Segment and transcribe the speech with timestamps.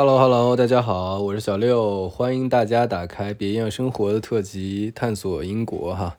[0.00, 6.16] Hello Hello，大家好，我是小六，欢迎大家打开《别样生活》的特辑，探索英国哈。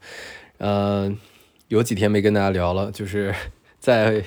[0.59, 1.11] 呃，
[1.67, 3.33] 有几天没跟大家聊了，就是
[3.79, 4.23] 在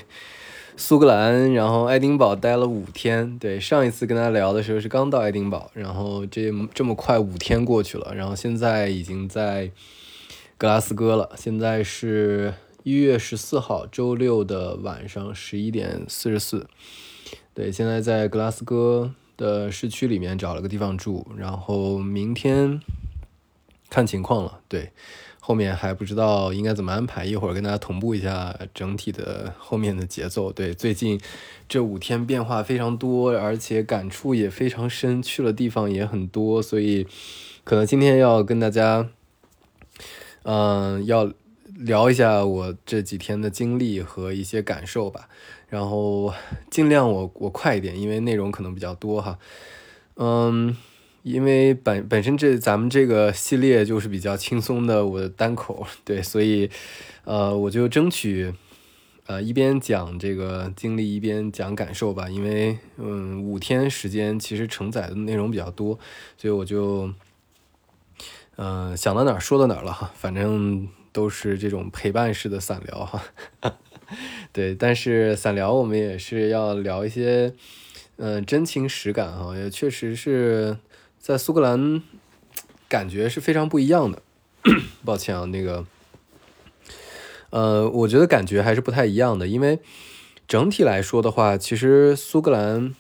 [0.77, 3.39] 苏格兰，然后爱丁堡待了五天。
[3.39, 9.71] 对，上一次跟大家聊的时候是刚到爱丁堡，然后这这么快五天过去了，然后现在已经在
[10.59, 11.31] 格拉斯哥了。
[11.37, 16.67] 现在是一月十四号周六的晚上十一点四十四。
[17.55, 19.15] 对，现在在格拉斯哥。
[19.37, 22.81] 的市区里面找了个地方住，然后明天
[23.91, 24.61] 看情况了。
[24.69, 24.93] 对，
[25.41, 30.53] 后面还不知道应该怎么安排，一会儿跟大家同步一下整体的后面的节奏。
[30.53, 31.21] 对，最近
[31.69, 37.07] 这五天变化非常多，而且感触也非常深，去了地方也很多，所以
[37.65, 39.09] 可能今天要跟大家，
[40.43, 41.33] 嗯，要
[41.77, 45.29] 聊一下我这几天的经历和一些感受吧。
[45.75, 46.33] 然后
[46.71, 49.37] 尽量我我快一点，因为内容可能比较多哈。
[50.15, 50.77] 嗯，
[51.25, 56.71] 因为本本身这咱们这个系列就是比较轻松的我的单口，对，所以
[57.25, 58.55] 呃我就争取
[59.27, 62.29] 呃一边讲这个经历一边讲感受吧。
[62.29, 65.99] 因为嗯五天时间其实承载的内容比较多，
[66.39, 67.13] 所以我就
[68.55, 70.13] 嗯想到哪儿说到哪儿了哈。
[70.15, 73.25] 反正都是这种陪伴式的散聊哈。
[74.53, 77.53] 对，但是散聊我们也是要聊一些，
[78.17, 80.77] 嗯，真情实感哈，也确实是
[81.19, 82.03] 在苏格兰
[82.89, 84.23] 感觉是非常不一样的。
[85.05, 85.85] 抱歉啊，那个，
[87.51, 89.79] 呃，我觉得感觉还是不太一样的，因为
[90.47, 92.95] 整体来说的话，其实苏格兰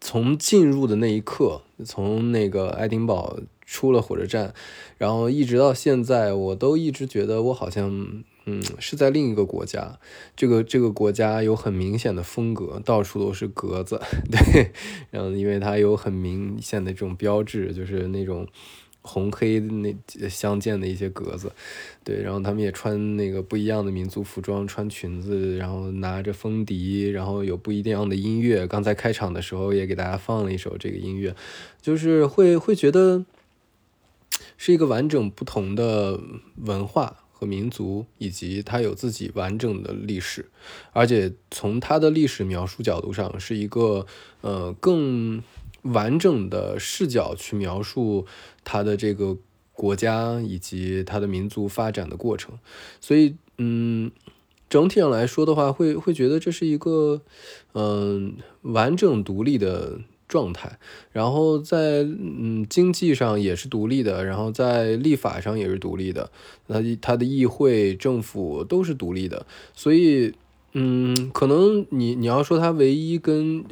[0.00, 4.54] 从进入的那一刻，从那个爱丁堡出了火车站，
[4.98, 8.24] 然后一直到现在，我都一直觉得我好像。
[8.44, 9.98] 嗯，是在另一个国家，
[10.34, 14.72] 这个这个国家有很明显的风格，到处都是格子， 对，
[15.10, 18.48] 然后因为它有很明显的这种标志，就是那种
[19.00, 19.94] 红黑那
[20.28, 21.52] 相间的一些格子，
[22.02, 28.66] 对，然后他们也穿那个不一样的民族服装，穿裙子，然后拿着风笛，然后有不一样的音乐。
[28.66, 31.34] 刚才开场的时候也给大家放了一首这个音乐，
[31.80, 33.24] 就是会会觉得
[34.56, 36.18] 是一个完整不同的
[36.56, 37.21] 文化。
[37.46, 40.50] 民族，以及它有自己完整的历史，
[40.92, 44.06] 而且从它的历史描述角度上，是一个
[44.40, 45.42] 呃更
[45.82, 48.26] 完整的视角去描述
[48.62, 49.36] 它的这个
[49.72, 52.58] 国家以及它的民族发展的过程。
[53.00, 54.10] 所以，嗯，
[54.68, 57.22] 整体上来说的话，会会觉得这是一个
[57.74, 60.00] 嗯完整独立的。
[60.32, 60.78] 状态，
[61.12, 66.30] 然后在嗯经济上也是独立的，然后在立法上也是独立的，
[66.68, 69.44] 那它的议会、政府都是独立的，
[69.74, 70.32] 所以
[70.72, 73.62] 嗯，可能你你要说它唯一跟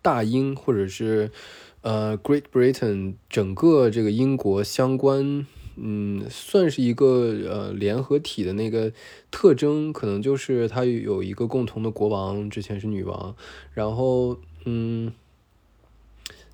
[0.00, 1.30] 大英或者是
[1.82, 8.90] 呃 Great Britain 整个这个英国相关，嗯，算是一个呃联合体的那个
[9.30, 13.36] 特征，可能就是它有一个共同的国王，之前是女王，
[13.74, 15.12] 然后嗯。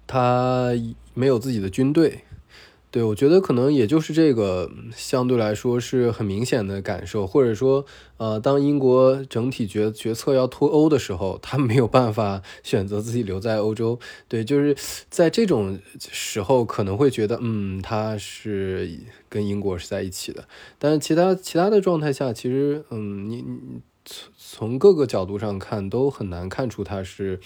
[0.08, 0.72] 他
[1.14, 2.22] 没有自己的军队，
[2.90, 7.84] 对我觉得可能也就是这个相对来说是很明显的感受，或者说，
[8.16, 14.74] 呃，当英国整体决决策要脱欧的时候，他没有办法选择自己留在欧洲，对，就是
[15.10, 18.98] 在这种时候可能会觉得，嗯，他是
[19.28, 20.48] 跟英国是在一起的，
[20.78, 27.38] 但是其他其他的状态下，其实，嗯，你你从从各个角度上看都很难看出他是。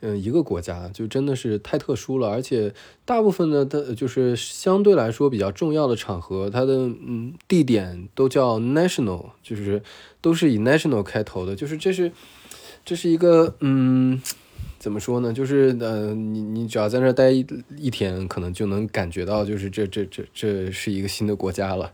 [0.00, 2.72] 嗯，一个国家就真的是太特殊了，而且
[3.04, 9.82] 大部分的它就是相对来说比较重要的场合，它的嗯地点都叫 national，就是
[10.20, 12.12] 都是以 national 开头的，就是这是
[12.84, 14.22] 这是一个嗯
[14.78, 15.32] 怎么说呢？
[15.32, 17.44] 就是呃你你只要在那待一
[17.76, 21.92] 一天，可能就能感觉到就是这这这这是一个新的国家了，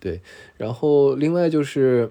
[0.00, 0.20] 对。
[0.56, 2.10] 然后另外就是。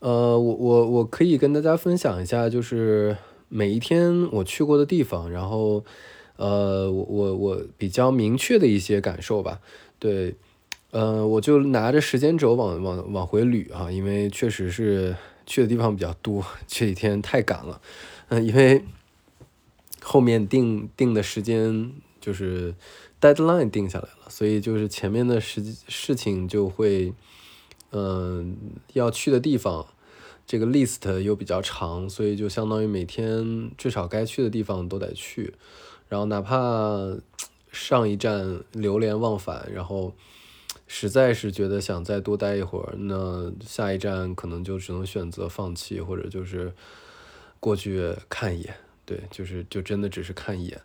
[0.00, 3.16] 呃，我我我可以跟大家分享一下，就是
[3.48, 5.84] 每一天我去过的地方，然后，
[6.36, 9.60] 呃，我我我比较明确的一些感受吧。
[9.98, 10.36] 对，
[10.92, 15.16] 呃，我就拿着时间轴往往往回捋哈，因为确实是
[15.46, 17.80] 去的地方比较多，这几天太赶了。
[18.28, 18.84] 嗯，因为
[20.00, 21.90] 后面定定的时间
[22.20, 22.72] 就是
[23.20, 27.12] deadline 定下来了，所以就是前面的事事情就会。
[27.92, 28.56] 嗯，
[28.92, 29.86] 要去的地方，
[30.46, 35.54] 这个 list 又比较长，所以就相当于每天至少该去的地方都得去，
[36.08, 37.16] 然后哪怕
[37.70, 40.14] 上一站流连忘返，然后
[40.86, 46.72] 实在是觉得想再多待一会儿，那下一站可能就只能选择放弃，或者就是
[47.60, 48.74] 过去看一眼。
[49.04, 50.78] 对，就是就真的只是看一眼，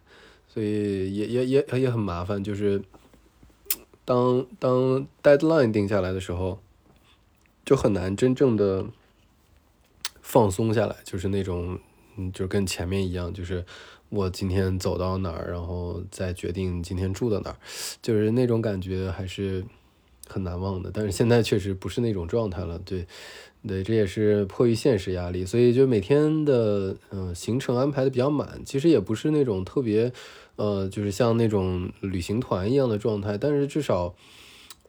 [0.48, 2.82] 所以也也也也很麻烦，就是
[4.06, 6.60] 当当 deadline 定下来的时候，
[7.66, 8.86] 就很难真正的
[10.22, 11.80] 放松下来，就是那种，
[12.18, 13.66] 嗯，就跟前面一样，就是
[14.10, 17.58] 我今天走到哪儿，然后再决定今天住到哪儿，
[18.02, 19.64] 就是那种感觉还是
[20.28, 20.92] 很难忘的。
[20.94, 23.08] 但是现在确实不是那种状态了，对。
[23.66, 28.62] 对，这也是迫于现实压力，所以就每天的嗯行程安排的比较满。
[28.66, 30.12] 其实也不是那种特别，
[30.58, 34.14] 呃，就是像那种旅行团一样的状态，但是至少。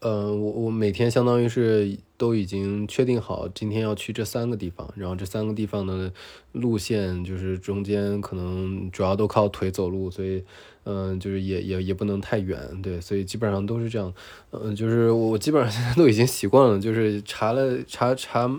[0.00, 6.12] 嗯，我我每天相当于是都已经确定好今天要去这三个地方，然后这三个地方的
[6.52, 10.44] 路线就是中间可能主要都靠腿走路，所以
[10.84, 14.12] 嗯，就是也也也不能太远，对，所以基本上都是这样，
[14.50, 18.50] 嗯，就是我基本上现在都已经习惯了，就是查了查查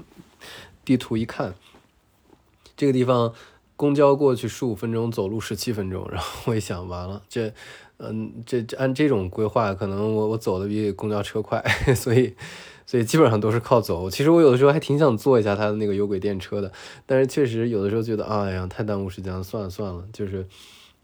[0.84, 1.56] 地图一看，
[2.75, 3.34] 这个地方
[3.75, 7.54] 公交过去十五分钟，走路十七分钟，然后我一想，完了这。
[7.98, 11.63] 嗯，这按这种规划，可能我我走的比公交车快，
[11.96, 12.36] 所以
[12.85, 14.09] 所以基本上都是靠走。
[14.09, 16.71] 其实我有的时候还挺想坐一下他的那个有轨电车的，
[17.05, 20.45] 但是确实有的时候觉得，哎呀，太耽误时间了，算了算了，就是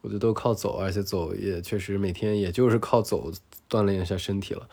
[0.02, 3.32] 我觉得都靠走，而且走也确实每天也就是靠走
[3.70, 4.68] 锻炼一下身体了。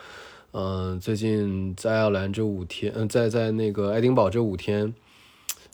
[0.52, 4.94] 嗯，最近在爱尔兰这五天，嗯，在在那个爱丁堡这五天，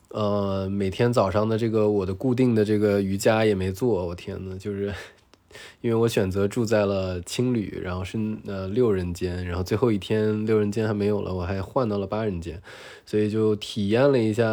[0.08, 4.94] 呃，每天早上的这个我的固定的这个瑜伽也没做，我天呐，就是。
[5.80, 12.62] 因为我选择住在了青旅，然后是呃六人间，然后最后一天六人间还没有了，我还换到了八人间，
[13.04, 14.44] 所以就体验了一下，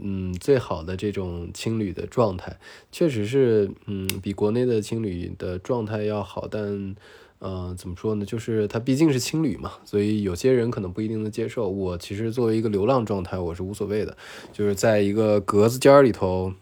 [0.00, 2.58] 嗯，最好的这种青旅的状态，
[2.90, 6.94] 确实是，嗯，比国内的青旅的状态要好，但，
[7.38, 11.68] 呃，怎么说呢，就是它毕竟是青旅嘛，所以有些人可能不一定能接受。
[11.68, 14.16] 我其实作为一个流浪状态，我是无所谓的，
[14.52, 16.52] 就是在一个格子间里头，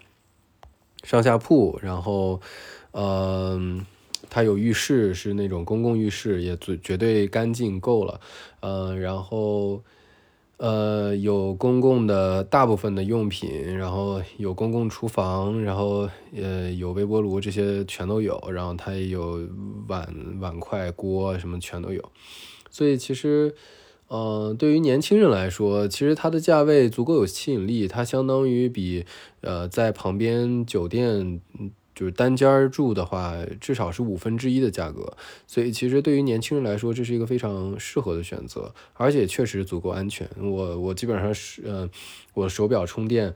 [1.03, 2.41] 上下铺，然后。
[2.99, 3.85] 嗯，
[4.31, 8.19] 它有浴室，是那种公共浴室，也绝绝对干净够了。
[8.61, 9.83] 嗯，然后
[10.57, 18.43] 呃有公共的大部分的用品，然后有公共厨房，然后呃有微波炉，这些全都有。
[18.51, 19.47] 然后它也有
[19.89, 20.09] 碗
[20.41, 22.03] 碗筷锅什么全都有。
[22.71, 23.55] 所以其实，
[24.09, 29.05] 嗯，对于年轻人来说，其实它的价位足够有吸引力，它相当于比
[29.43, 31.43] 呃在旁边酒店。
[31.97, 35.17] 就是单间住的话，至少是五分之一的价格，
[35.47, 40.29] 所以其实对于年轻人来说，这是一个非常适合的选择，而且确实足够安全。
[40.39, 41.89] 我我基本上是，呃，
[42.35, 43.35] 我手表充电，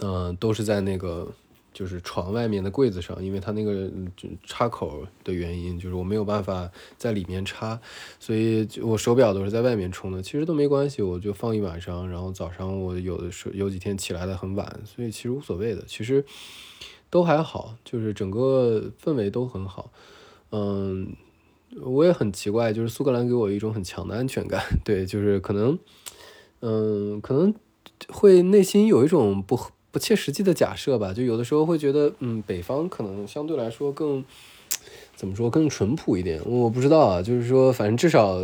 [0.00, 1.32] 嗯，都是在那个
[1.72, 3.88] 就是床外面的柜子上，因为它那个
[4.44, 7.80] 插口的原因，就是我没有办法在里面插，
[8.18, 10.20] 所以我手表都是在外面充的。
[10.20, 15.84] 其实都没关系，我就放一晚上，然后早上我有的时候有几天起来的很晚，所以其实无所谓的。
[15.86, 16.24] 其实。
[17.10, 19.90] 都还好，就是整个氛围都很好，
[20.50, 21.14] 嗯，
[21.82, 25.78] 我也很奇怪，就是苏格兰给我一种很强的安全感， 对，就是可能，
[26.60, 27.54] 嗯，可能
[28.08, 29.58] 会内心有一种不
[29.90, 34.24] 不切实际的假设吧，就有的时候会觉得，嗯，北方可能相对来说更
[35.14, 38.36] 怎么说更淳朴一点，我不知道啊，就是说，反正至少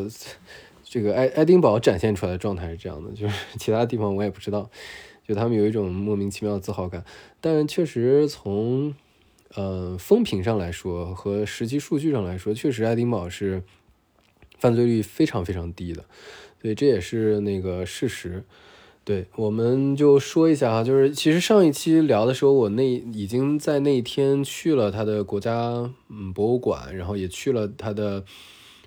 [0.84, 4.70] 这个爱爱丁堡展现出来的状态是这样的，就是其他地方我也不知道。
[5.26, 7.04] 就他们有一种莫名其妙的自豪感，
[7.40, 8.92] 但确实从，
[9.54, 13.62] 呃，风评上来说和实际数据上来说，确实爱丁堡是
[14.58, 16.04] 犯罪率非常非常低的，
[16.60, 18.42] 所以这也是那个事实。
[19.04, 28.24] 对，我们就说一下哈，就是其实上一期聊的时候，我那已经在那一天去了他的国家嗯博物馆，然后也去了他的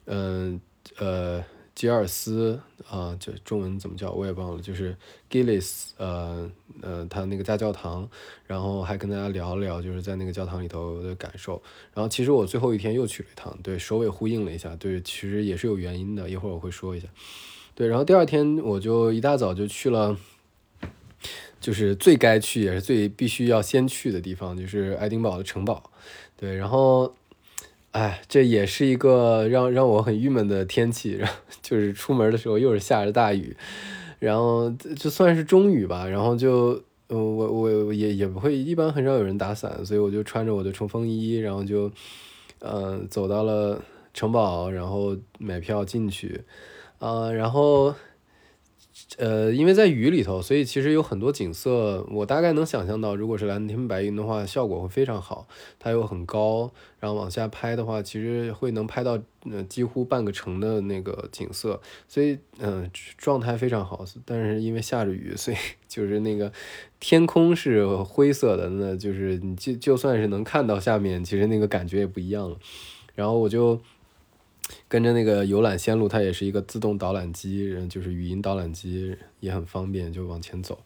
[0.05, 0.59] 嗯
[0.97, 1.43] 呃。
[1.75, 2.57] 吉尔斯
[2.89, 4.95] 啊，就中文怎么叫我也忘了，就是
[5.29, 6.49] Gillis，呃
[6.81, 8.09] 呃，他那个大教堂，
[8.47, 11.61] 然后还跟大家聊了聊，就是在那个教堂里头的感受。
[11.93, 17.09] 然后其实我最后一天又去了一趟，对，首尾呼应了一下，对，其实也是有原因的，一会儿我会说一下。
[17.73, 20.17] 对，然后第二天我就一大早就去了，
[21.59, 25.91] 就是最该去也是最必须要先去的地方，就是爱丁堡的城堡。
[26.37, 27.13] 对，然后。
[27.95, 33.55] 哎，这也是一个让让我很郁闷的天气，然后就是出门的时候又是下着大雨，
[34.19, 41.89] 然后就算是中雨吧，然后就，呃，我我也也不会，一般很少有人打伞，所以我就穿着我的冲锋衣，然后就，
[42.59, 43.81] 嗯，走到了
[44.13, 46.41] 城堡，然后买票进去，
[46.99, 47.95] 啊，然后
[49.17, 55.47] 呃，因为在雨里头，所以其实有很多景色，我大概能想象到，如果是蓝天白云的话，效果会非常好。
[55.79, 59.17] 它又很高，然后往下拍的话，其实会能拍到
[59.49, 64.03] 呃几乎半个城的那个景色，所以嗯，状态非常好。
[64.25, 65.57] 但是因为下着雨，所以
[65.87, 66.51] 就是那个
[66.99, 72.57] 天空是灰色的，那就是你就就算是能看到下面，其实那个感觉也不一样了。
[73.13, 73.79] 然后我就。
[74.87, 80.79] 跟着那个游览线路，它也是一个自动导览机，就是语音导览机，也很方便，就往前走。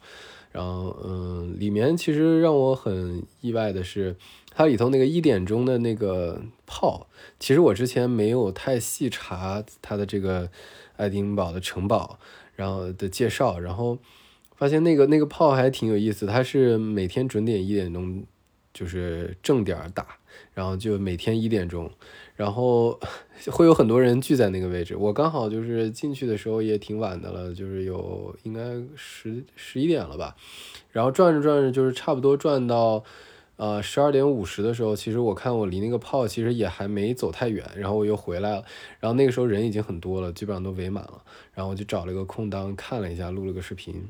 [0.52, 4.16] 然后，嗯，里面其实让我很意外的是，
[4.50, 7.06] 它里头那个一点钟的那个炮，
[7.38, 10.50] 其实我之前没有太细查它的这个
[10.96, 12.18] 爱丁堡的城堡，
[12.56, 13.96] 然后的介绍，然后
[14.56, 18.24] 发现那个那个炮还挺有意思，它是每天准点一点钟，
[18.74, 20.18] 就是正点打，
[20.52, 21.88] 然后就每天一点钟。
[22.40, 22.98] 然后
[23.52, 28.62] 会有很多人聚在那个位置，我刚好就是进去的时候也挺晚的了，就是有应该
[28.96, 30.34] 十十一点了吧。
[30.90, 33.04] 然后转着转着，就是差不多转到
[33.56, 38.64] 呃十二点五十的时候，其实我看我离那个炮其实也还没走太远，然后我又回来了。
[39.00, 41.22] 然后那个时候人已经很多了，基本上都围满了。
[41.52, 44.08] 然后我就找了个空档看了一下，录了个视频，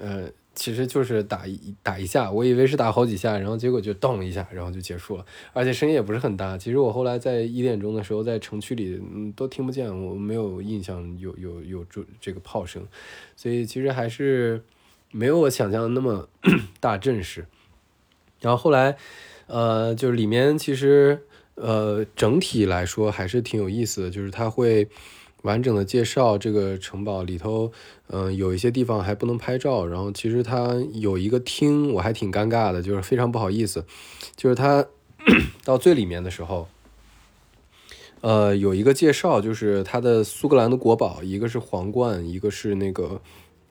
[0.00, 0.28] 呃。
[0.54, 6.58] 其实就是打一打一下，我以为是打好几下，然后结果就咚一下，然后就结束了，而且声音也不是很大。
[6.58, 12.86] 其实我后来在一点钟的时候，在城区里嗯都听不见，我没有印象有有有这这个炮声，
[13.34, 14.62] 所以其实还是
[15.10, 16.28] 没有我想象的那么
[16.80, 17.46] 大阵势。
[18.40, 18.96] 然后后来，
[19.46, 21.22] 呃，就是里面其实
[21.54, 24.88] 呃整体来说还是挺有意思的，就是它会。
[25.42, 27.72] 完整的介绍这个城堡里头，
[28.08, 29.86] 嗯，有一些地方还不能拍照。
[29.86, 33.84] 然后其实它有一个厅，我还挺尴尬的，就是非常不好意思。
[34.36, 34.86] 就是它
[35.64, 36.68] 到最里面的时候，
[38.20, 43.20] 呃，有一个介绍，就是它的苏格兰的国宝，一个是皇冠，一个是那个，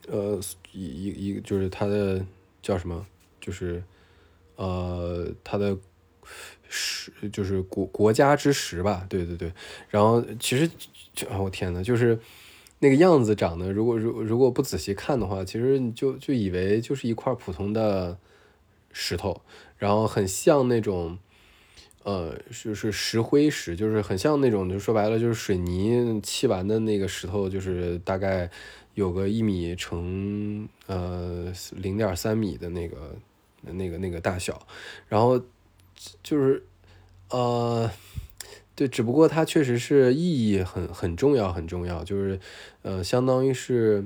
[0.08, 0.40] 呃，
[0.74, 2.25] 一一一个就是它的
[2.62, 3.06] 叫什么，
[3.40, 3.82] 就是
[4.58, 5.78] 呃，它的
[6.68, 9.06] 石，就是国国家之石吧？
[9.08, 9.54] 对对对。
[9.90, 10.70] 然后其实。
[11.13, 12.20] 就我天呐，就是
[12.80, 18.18] 那个样子长得，如果如如果不仔细看的话，其实你就就以为就是一块普通的
[18.91, 19.41] 石头，
[19.77, 21.18] 然后很像那种，
[22.03, 28.50] 呃，就是石灰石，就是很像那种，就说白了就是水泥砌完的那个石头，就是大概
[28.94, 33.15] 有个一米乘呃零点三米的那个
[33.62, 34.65] 那个那个大小，
[35.08, 35.39] 然后
[36.24, 36.63] 就是
[37.30, 37.91] 呃。
[38.74, 42.40] 对，只不过它确实是意义很很重要，很重要，就是，
[42.82, 44.06] 呃，相当于是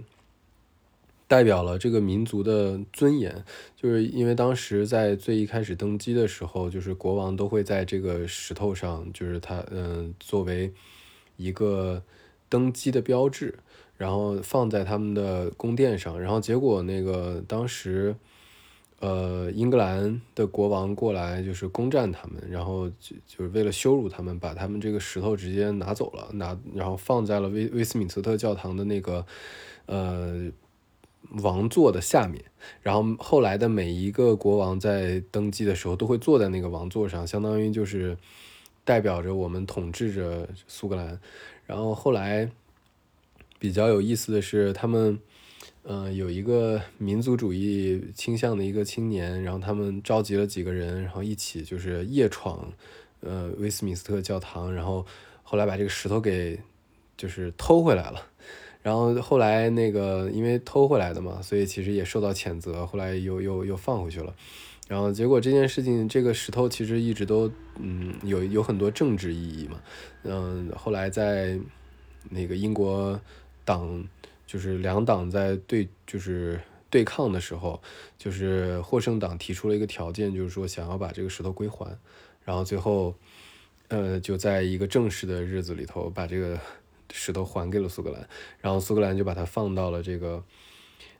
[1.27, 3.45] 代表了这个民族的尊严，
[3.75, 10.73] 就是因为当时在最一开始登基的时候，就是国王都会在这个石头上，就是他，嗯，作为
[11.37, 12.03] 一个
[12.49, 13.59] 登基的标志，
[13.97, 18.15] 然后放在他们的宫殿上，然后结果那个当时。
[19.05, 29.23] 呃，英格兰的国王过来就是攻占他们，然后就就是为了羞辱他们，把他们这个石头直接拿走了，拿然后放在了威威斯敏斯特教堂的那个
[29.85, 30.49] 呃
[31.43, 32.43] 王座的下面。
[32.81, 38.17] 然后后来的每一个国王在登基的时候都会坐在那个王座上，相当于就是
[38.83, 41.19] 代表着我们统治着苏格兰。
[41.67, 42.49] 然后后来
[43.59, 45.19] 比较有意思的是他们。
[45.87, 52.67] 嗯，有一个民族主义倾向的一个青年，然后他们召集了几个人，然后一起就是夜闯，
[53.19, 55.05] 呃，威斯敏斯特教堂，然后
[55.43, 56.59] 后来把这个石头给
[57.15, 58.19] 就是偷回来了，
[58.81, 64.33] 然后后来那个因为偷回来的嘛，所以其实也受到谴责，后来又又又放回去了，
[64.87, 69.79] 然后结果这件事情，这个石头其实一直都嗯有有很多政治意义嘛，
[70.23, 71.59] 嗯，后来在
[72.31, 73.21] 那个英国
[73.63, 74.03] 党。
[74.55, 76.57] 就是两党在对，就是
[76.89, 77.81] 对抗的时候，
[78.17, 81.93] 就是获胜党提出了一个条件，就是说想要把这个石头归还，
[82.45, 83.13] 然后最后，
[83.89, 86.57] 呃，就在一个正式的日子里头把这个
[87.11, 88.25] 石头还给了苏格兰，
[88.61, 90.41] 然后苏格兰就把它放到了这个。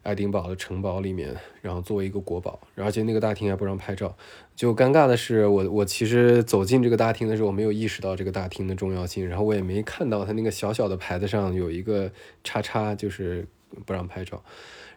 [0.05, 4.15] 爱丁堡的城堡里面，然后作为一个国宝，而且那个大厅还不让拍照。
[4.55, 12.11] 就尴尬的是，我我其实走进这个大厅的时候，我没有意识到这个大厅的重要性，然后我也没看到它那个小小的牌子上有一个
[12.43, 13.47] 叉叉，就是
[13.83, 14.43] 不让拍照。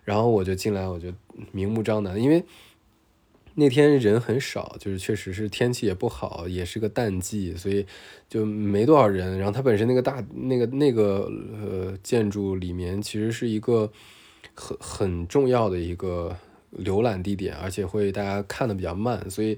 [0.05, 1.11] 然后我就进来，我就
[1.53, 2.45] 明目张胆，因为
[3.55, 7.87] 那天人很少，就是确实是天气也不好，也是个淡季，所以
[8.29, 9.39] 就没多少人。
[9.39, 13.91] 然后它本身那个大那个那个呃建筑里面其实是一个。
[14.59, 16.37] 很很重要的一个
[16.77, 19.57] 浏览地点，而且会大家看的比较慢，所以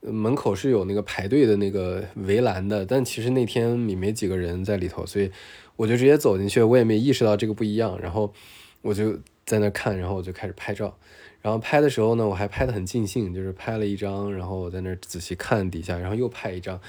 [0.00, 2.86] 门口是有那个排队的那个围栏的。
[2.86, 5.30] 但其实那天也没几个人在里头，所以
[5.76, 8.00] 我就直接走进去，我也没意识到这个不一样。
[8.00, 8.32] 然后，
[8.80, 10.96] 我就在那看，然后我就开始拍照。
[11.42, 16.80] 然后拍的时候呢，我还拍的很尽兴，就是拍了一张，然后我在那仔细看底下，然后又拍一张。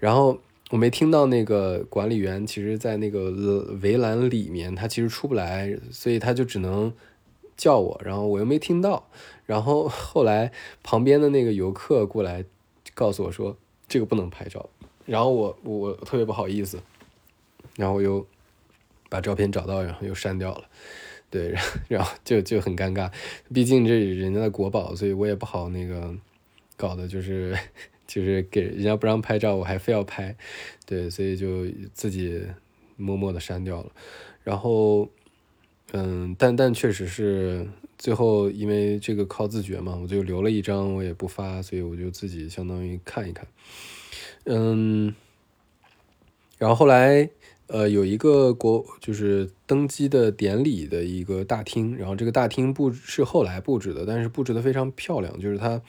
[0.00, 0.38] 然后
[0.70, 3.30] 我没听到那个管理员，其实在那个
[3.82, 6.92] 围栏里面，他其实出不来，所以他就只能
[7.56, 9.08] 叫我，然后我又没听到。
[9.46, 12.44] 然后后来旁边的那个游客过来
[12.94, 13.56] 告诉我说，
[13.88, 14.68] 这个不能拍照。
[15.06, 16.78] 然后我我特别不好意思，
[17.76, 18.26] 然后我又
[19.08, 20.64] 把照片找到，然后又删掉了。
[21.30, 21.54] 对，
[21.88, 23.10] 然后就就很尴尬，
[23.54, 26.14] 毕竟这人家的国宝，所以我也不好那个
[26.76, 27.56] 搞的，就是
[28.08, 30.36] 就是给人家不让拍照，我还非要拍，
[30.84, 32.42] 对，所以就自己
[32.96, 33.92] 默默的删掉了。
[34.42, 35.08] 然后，
[35.92, 43.46] 嗯，但但确实是最后因为这个靠自觉嘛，我就留了一张，我也不发，所以我就自己相当于看一看，
[44.46, 45.14] 嗯，
[46.58, 47.30] 然后后来。
[47.70, 55.82] 呃，有一个国就是登基的典礼的一个大厅，然后这个大厅布是后来布置的，但是布置的非常漂亮，就是它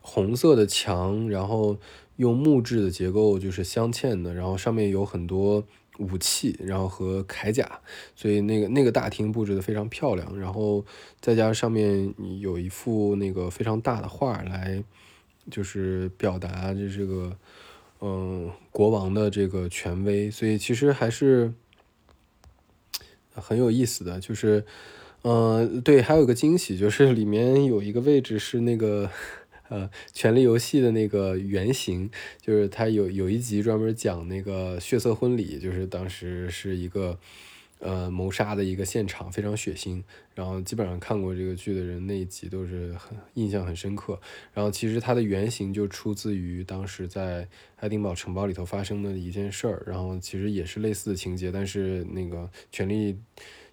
[0.00, 1.76] 红色的墙，然后
[2.16, 5.64] 用木质的结构就是镶嵌的，然后上面有很多
[5.98, 7.80] 武器，然后和铠甲，
[8.14, 10.84] 所以那个那个大厅布置的非常漂亮，然后
[11.20, 14.82] 再加上上面有一幅那个非常大的画来，
[15.50, 17.36] 就是表达这这个。
[18.00, 21.52] 嗯，国王的这个权威，所以其实还是
[23.34, 24.20] 很有意思的。
[24.20, 24.64] 就是，
[25.22, 29.10] 嗯，对，还有个惊喜，就是里面有一个位置是那个
[29.68, 32.10] 呃《权力游戏》的那个原型，
[32.40, 37.18] 就是它有有一集专门讲那个血色婚礼，就是当时是一个。
[37.80, 40.02] 呃，谋杀的一个现场非常血腥，
[40.34, 44.20] 然后基本上看过这个剧的人那一集都是很印象很深刻。
[44.52, 47.46] 然后其实它的原型就出自于当时在
[47.76, 53.16] 爱丁堡城堡里头发生的一件事儿，然后其实也是类似的情节，但是那个权力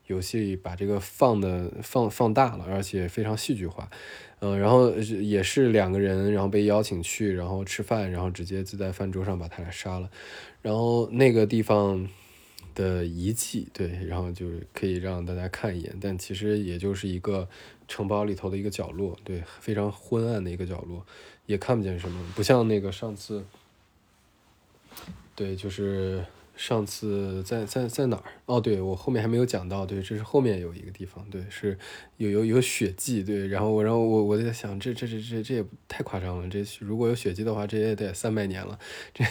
[0.05, 3.89] 游戏把这个放的放放大了，而且非常戏剧化。
[4.45, 10.09] 嗯，然后也是两个人，然后被邀请去，然后吃饭，然后直接就在饭桌上把他俩杀了。
[10.61, 12.07] 然后那个地方。
[12.75, 17.47] 的遗迹，对，然后就可以让大家看一眼，但其实也就是一个
[17.87, 21.05] 城堡里头的一个角落，对，非常昏暗的一个角落，
[21.45, 23.45] 也看不见什么，不像那个上次，
[25.37, 26.25] 对，就是
[26.55, 28.23] 上次在在在哪儿？
[28.45, 31.77] 哦，对我后面还没有讲到，对，这是后面有一个地方，对，是
[32.17, 38.79] 有有有血迹，对，然后我然后我我在想，这这这这这也太夸张了，这如果有血迹的话，这也得三百年了，
[39.13, 39.23] 这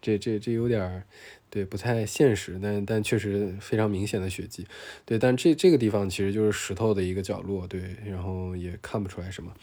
[0.00, 1.02] 这这这有点儿。
[1.48, 4.66] 对，不太现实，但但确实非常明显的血迹。
[5.06, 9.54] 对，但这这个地方其实就是石头的一个角落，对，然后也看不出来什么。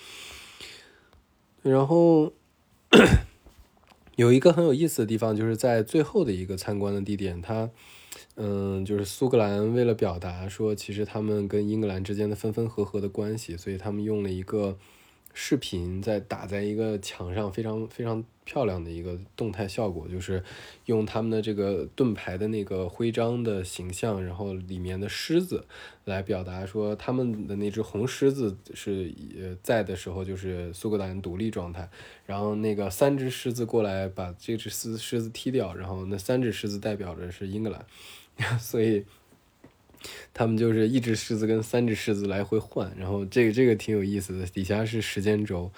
[1.62, 2.34] 然后
[4.16, 7.70] 有一个很有意思的地方，就是在最后的一个参观的地点，它，
[8.36, 14.78] 嗯，就是苏格兰为了表达说，其实他们跟英格兰之间的分分合合的关系，所以他们用了一个。
[15.36, 20.44] 视频在打在一个墙上，非常非常漂亮的一个动态效果，就是
[20.86, 25.66] 用他们的这个盾牌的那个徽章的形象，然后里面的狮子
[26.06, 31.90] 来表达说他们的那只红狮子是呃在的时候就是苏格兰独立状态，
[32.26, 37.86] 然后那个三只狮子过来把这只狮狮子踢掉，然后那三只狮子代表着是英格兰，
[38.60, 39.06] 所以。
[40.34, 44.46] 他们就是一只狮子跟三只狮子来回换，然后这个这个挺有意思的。
[44.48, 45.72] 底下是时间轴，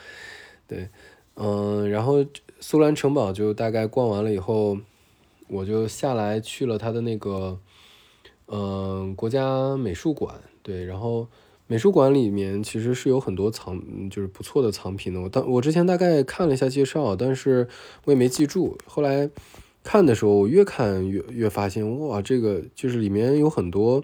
[0.68, 0.90] 对，
[1.36, 2.26] 嗯，然后
[2.68, 4.80] 苏兰城堡就大概逛完了以后，
[5.48, 7.60] 我就下来去了他的那个，
[8.48, 11.28] 嗯，国家美术馆，对，然后
[11.68, 15.22] 美术馆里面其实是有很多藏，就是不错的藏品的。
[15.22, 17.68] 我当我之前大概看了一下介绍，但是
[18.06, 18.76] 我也没记住。
[18.88, 19.30] 后来。
[19.88, 24.04] 看的时候，我越看越越发现，哇，这个就是里面有很多，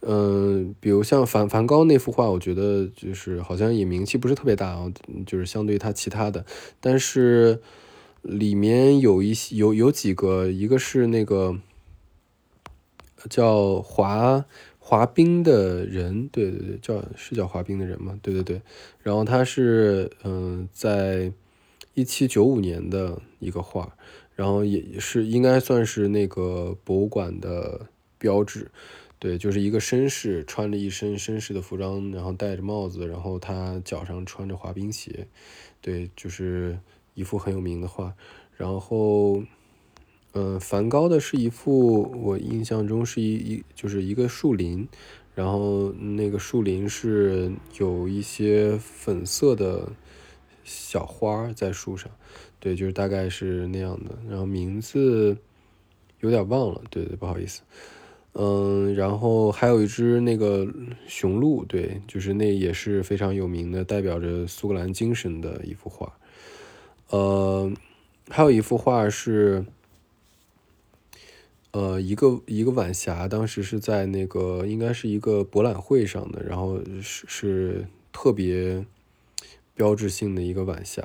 [0.00, 4.92] 嗯，比如像梵梵高那幅画，我觉得就是好像也名气不是特别大啊，
[5.26, 6.44] 就是相对他其他的，
[6.80, 7.60] 但是
[8.22, 11.58] 里面有一些有有几个，一个是那个
[13.28, 14.44] 叫滑
[14.78, 18.18] 滑冰的人，对对对，叫是叫滑冰的人吗？
[18.22, 18.62] 对对对，
[19.02, 21.32] 然后他是嗯，在
[21.94, 23.94] 一七九五年的一个画。
[24.38, 28.70] 然后也是应该算是那个博物馆的标志，
[29.18, 35.26] 对，就是一个绅士穿着一身绅士的服装，然后戴着帽子，然后他脚上穿着滑冰鞋，
[35.80, 36.78] 对，就是
[37.14, 38.14] 一幅很有名的画。
[38.56, 39.42] 然后，
[40.34, 44.88] 嗯，梵高的是一幅，我印象中是一一就是一个树林，
[45.34, 49.92] 然后那个树林是有一些粉色的
[50.64, 52.10] 小花在树上。
[52.60, 55.36] 对，就是大概是那样的，然后名字
[56.20, 57.62] 有点忘了，对对，不好意思，
[58.40, 60.64] 嗯，然后还有一只那个
[61.08, 66.16] 雄鹿，对，就是那也是非常有名的，代表着苏格兰精神的一幅画。
[67.10, 67.68] 呃，
[68.28, 69.66] 还有一幅画是，
[71.72, 78.86] 呃，一个一个晚霞，当时是在那个应该是一个博览会上的，然后是是特别
[79.74, 81.02] 标志性的一个晚霞。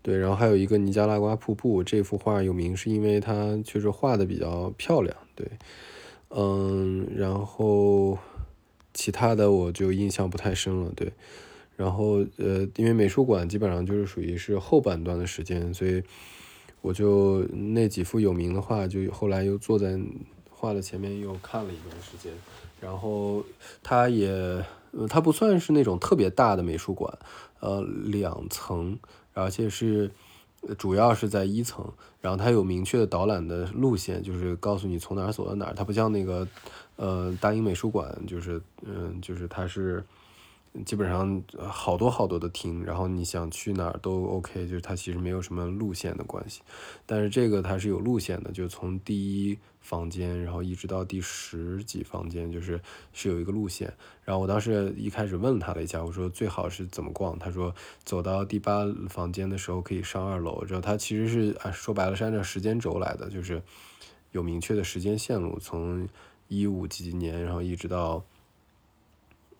[0.00, 5.14] 对，然后还有一个尼加拉瓜瀑布，这幅画有名是因为它确实画的比较漂亮。
[5.34, 5.46] 对，
[6.36, 8.18] 嗯，然后
[8.92, 10.90] 其他的我就印象不太深了。
[10.96, 11.12] 对，
[11.76, 16.02] 然后呃，因为美术馆基本上就是属于是后半段的时间，所以
[16.80, 19.98] 我就那几幅有名的画，就后来又坐在
[20.50, 22.32] 画的前面又看了一段时间。
[22.80, 23.44] 然后
[23.82, 24.28] 它也，
[24.90, 27.18] 呃，它不算是那种特别大的美术馆，
[27.60, 28.98] 呃，两层。
[29.36, 30.12] 而且是，
[30.78, 31.84] 主要是在一层，
[32.20, 35.74] 然后它有明确的导览的路线，就是告诉你从哪儿走到哪儿。
[35.74, 36.46] 它不像那个，
[36.96, 40.04] 呃，大英美术馆，就是，嗯，就是它是。
[40.84, 46.62] 基本上好多好多的厅，然后你想去哪儿都 OK，就是它其实没有什么路线的关系。
[47.06, 52.80] 但是这个它是有路线的，就从第一房间，然后一直到第十几房间，就是
[53.12, 53.92] 是有一个路线。
[54.24, 57.38] 然后我当时一开始问他了一下，我说最好是怎么逛？
[57.38, 60.64] 他说走到第八房间的时候可以上二楼。
[60.66, 63.62] 然后它其实是啊说白了是按照时间轴来的，就是
[64.32, 66.08] 有明确的时间线路，从
[66.48, 68.24] 一五几几年，然后一直到。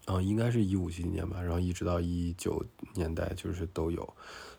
[0.07, 2.63] 嗯，应该是一五几几年吧，然后一直到一九
[2.95, 4.07] 年代，就是都有，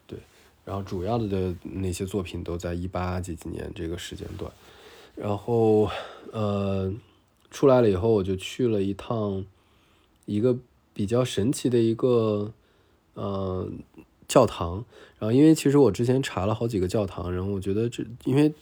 [0.07, 0.17] 对，
[0.65, 4.51] 然后主要的那些作品都在一八几几年这个时间段，
[5.15, 5.89] 然后
[6.31, 6.91] 呃
[7.51, 9.45] 出来了以后，我就去了一趟
[10.25, 10.57] 一个
[10.93, 12.51] 比较神奇的一个
[13.13, 13.69] 呃
[14.27, 14.83] 教堂，
[15.19, 18.53] 然后因为其实我之前查了好几个教堂，然后我觉得这因为。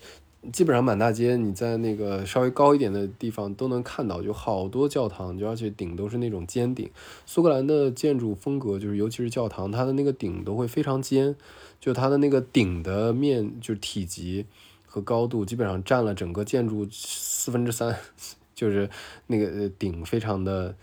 [0.51, 6.89] 基本上满大街，你在那个稍微高一点的地方都能看到，就好多教堂，就而且顶都是那种尖顶。
[7.25, 11.35] 苏格兰的建筑风格就是，尤其是教堂，它的那个顶都会非常尖，
[11.79, 14.45] 就它的那个顶的面，就是体积
[14.85, 17.97] 和高度基本上占了整个建筑四分之三，
[18.53, 18.89] 就是
[19.27, 20.75] 那个顶非常的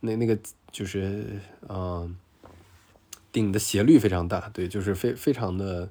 [0.00, 0.38] 那那个
[0.70, 1.24] 就是
[1.68, 2.16] 嗯，
[3.32, 5.88] 顶的斜率非常大，对，就是非非常的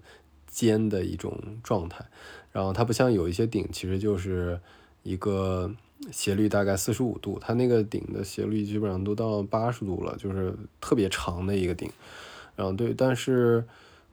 [0.48, 2.06] 尖的一种状态。
[2.52, 4.60] 然后它不像有一些顶，其实就是
[5.04, 5.72] 一个
[6.12, 11.90] 斜率大概四十五度，它那个顶的斜率基本上都到八十度了，就是特别长的一个顶。
[12.56, 13.64] 然后对，但是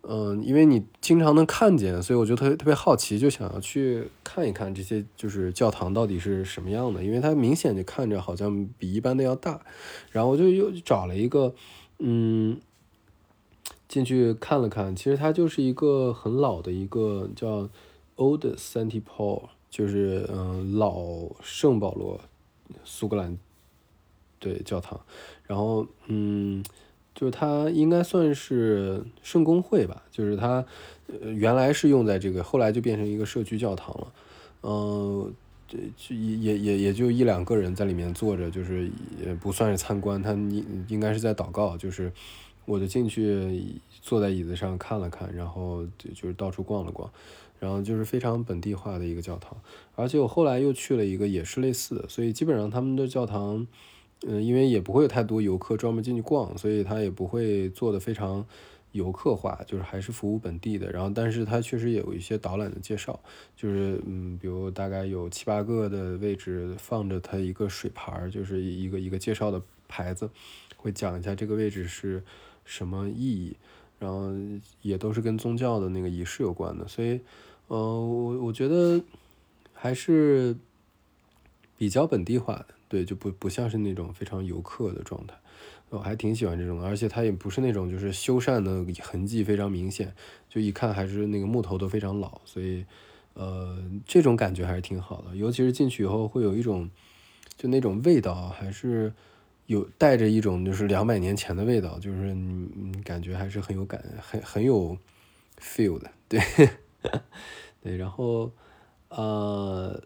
[0.03, 9.61] 嗯，因为你经常能看见，所以我就特别特别好奇，就想要去看一看这些就是教堂到底是什么样的，因为它明显就看着好像比一般的要大。
[10.11, 11.55] 然后我就又找了一个
[11.99, 12.61] 嗯
[13.88, 17.70] 进去看了看，其实它就是一个很老的一个叫。
[18.16, 21.05] Old Saint Paul 就是嗯老
[21.42, 22.20] 圣保罗，
[22.85, 23.37] 苏格兰
[24.38, 25.00] 对教堂，
[25.46, 26.64] 然后嗯
[27.14, 30.64] 就是它应该算是圣公会吧，就是它
[31.37, 34.12] 原来是用在这个，后来就变成一个社区教堂了，
[34.62, 35.35] 嗯
[35.68, 38.90] 这也也也也就一两个人在里面坐着，就是
[39.24, 42.12] 也不算是参观，他应应该是在祷告，就是
[42.64, 47.11] 我就进去坐在椅子上看了看，然后就就是到处逛了逛。
[47.58, 49.56] 然后就是非常本地化的一个教堂，
[49.94, 53.66] 而且我后来又去了一个也是类似的，所以基本上他们的教堂，
[54.26, 58.44] 嗯，因为也不会有太多游客专门进去逛，所以他也不会做的非常
[58.92, 60.90] 游客化，就是还是服务本地的。
[60.92, 63.18] 然后，但是它确实也有一些导览的介绍，
[63.56, 70.30] 就是嗯，比如大概有七八个的位置放着它一个水牌，就是一个一个介绍的牌子，
[70.76, 72.22] 会讲一下这个位置是
[72.64, 73.56] 什么意义，
[73.98, 74.30] 然后
[74.83, 77.20] 也都是跟宗教的那个仪式有关的，所以。
[77.66, 79.02] 呃，我我觉得
[79.72, 80.54] 还是
[81.78, 85.35] 比较本地化的，对，就不不像是那种非常游客的状态。
[85.88, 90.14] 我还挺喜欢这种，而且它也不是那种就是修缮的痕迹非常明显，
[90.50, 92.85] 就一看还是那个木头都非常老，所以
[93.33, 95.35] 呃，这种感觉还是挺好的。
[95.35, 96.90] 尤其是进去以后会有一种
[97.57, 99.11] 就那种味道，还是
[99.66, 104.96] 有带着一种就是两百年前的味道，就是你你感觉还是很有感，很很有
[105.59, 106.40] feel 的，对。
[107.83, 108.50] 对，然后，
[109.11, 110.03] 呃，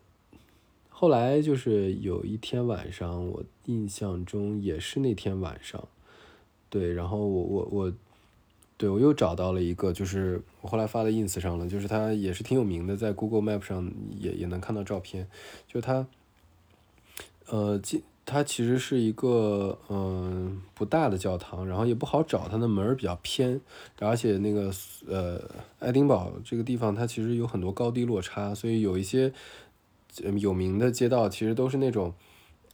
[0.89, 5.87] 后来就是有一天晚上，我印象中也是那天晚上，
[6.69, 7.93] 对，然后我我我，
[8.77, 15.29] 对我又找到了一个，就是我后来发在 ins 上了，就是他也是挺有名的，在 Google Map 上也也能看到照片，
[15.69, 16.05] 就他，
[17.47, 17.79] 呃，
[18.31, 23.59] 它其实是一个嗯不大的教堂，然后也不好找，它的门儿比较偏，
[24.01, 24.71] 而且那个
[25.09, 25.41] 呃
[25.79, 29.33] 爱丁堡这个地方它其实有很多高低落差，所以有一些
[30.37, 32.13] 有名的街道其实都是那种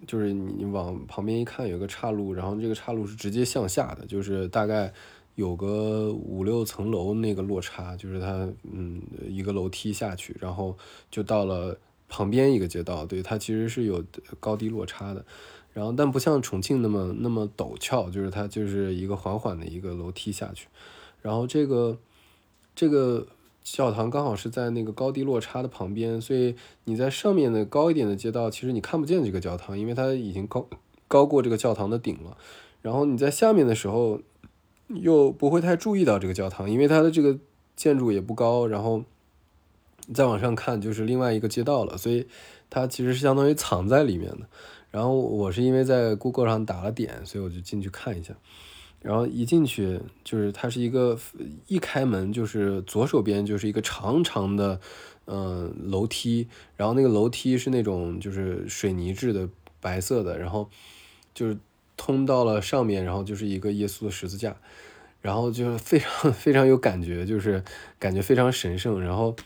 [0.08, 4.92] 就是你往旁边一看，有个岔路，然后这个岔路是直接向下的，就是大概
[5.36, 10.76] 有个五六层楼那个落差，就是它嗯一个楼梯下去，然后
[11.10, 14.04] 就到了旁边一个街道，对，它其实是有
[14.40, 15.24] 高低落差的，
[15.72, 20.68] 然后但不像重庆那么那么陡峭，就是它就是一个缓缓的一个楼梯下去，
[21.22, 21.98] 然后这个
[22.74, 23.26] 这个。
[23.66, 30.68] 教堂刚好是在那个高低落差的旁边，所以你在上面的高一点的街道，其实你看不见这个教堂，因为它已经高
[31.08, 32.36] 高过这个教堂的顶了。
[32.82, 34.20] 然后你在下面的时候，
[34.88, 37.38] 又不会太注意到这个教堂，因为它的这个
[37.74, 38.66] 建筑也不高。
[38.66, 39.02] 然后
[40.12, 42.26] 再往上看就是另外一个街道了，所以
[42.68, 44.40] 它其实是相当于藏在里面的。
[44.90, 48.34] 然后我是因为在 Google 上打了点，所以我就进去看一下。
[49.00, 51.18] 然后一进去就是它是一个
[51.66, 54.80] 一开门就是左手边就是一个长长的，
[55.26, 59.46] 嗯楼梯，然后那个楼梯是那种就是水泥制的
[59.80, 60.70] 白色的，然后
[61.34, 61.58] 就是
[61.98, 64.56] 通到了上面，然后就是一个耶稣的十字架，
[65.20, 67.62] 然后就是非常 非常有感觉，就是
[67.98, 68.98] 感觉非常神圣。
[69.02, 69.36] 然后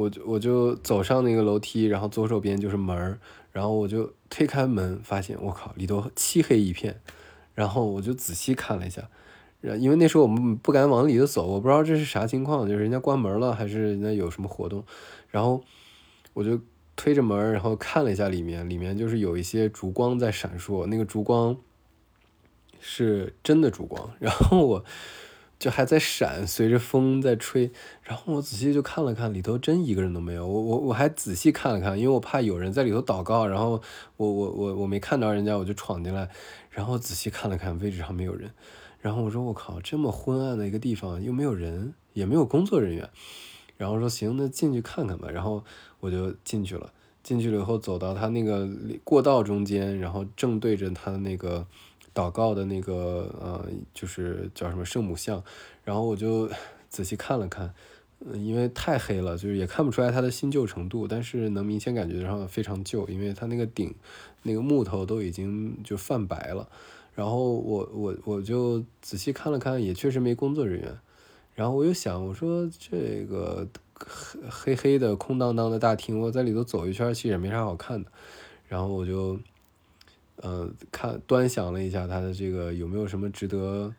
[0.00, 3.18] 我就我就走上那个楼梯，然后左手边就是门
[3.52, 7.00] 然后我就推开门，发现我靠里头漆黑一片。
[7.54, 9.10] 然后我就仔细看了一下，
[9.60, 14.82] 然因为那时候我们不敢往里头走，我不知道这是啥情况，就是人家关门了还是人家有什么活动。
[15.28, 15.62] 然后
[16.32, 16.58] 我就
[16.96, 21.54] 推着门，然后看了一下里面，里面就是有一些烛光在闪烁，那个烛光
[22.80, 24.10] 是真的烛光。
[24.18, 24.84] 然后我。
[25.60, 27.70] 就还在闪，随着风在吹，
[28.02, 30.46] 然后我仔细就看了看，里头真一个人都没有。
[30.46, 33.80] 我我我还仔细看了看，因为我怕有人在里头祷告，然后
[34.16, 36.30] 我我我我没看到人家，我就闯进来，
[36.70, 38.50] 然后仔细看了看，位置上没有人，
[39.00, 43.10] 然后我说我靠，这么昏暗的一个地方又没有人，也没有工作人员，
[43.76, 45.62] 然后说行，那进去看看吧，然后
[46.00, 46.90] 我就进去了，
[47.22, 48.66] 进去了以后走到他那个
[49.04, 51.66] 过道中间，然后正对着他的那个。
[52.14, 55.42] 祷告的那个呃，就是叫什么圣母像，
[55.84, 56.50] 然后我就
[56.90, 57.72] 仔细看了看，
[58.34, 63.94] 因为太黑了，就是也看不出来它的新旧程度，但是能明显感觉上非常旧，因为它那个顶
[64.42, 66.68] 那个木头都已经就泛白了。
[67.14, 70.98] 然后我我我就仔细看了看，也确实没工作人员。
[71.54, 73.68] 然后我又想，我说这个
[74.48, 78.10] 黑黑黑的空荡荡的大厅，我在里头走一圈，其实也没啥好看的。
[78.66, 79.38] 然后我就。
[80.42, 83.94] 嗯，看端详了一下它的这个有没有什么值得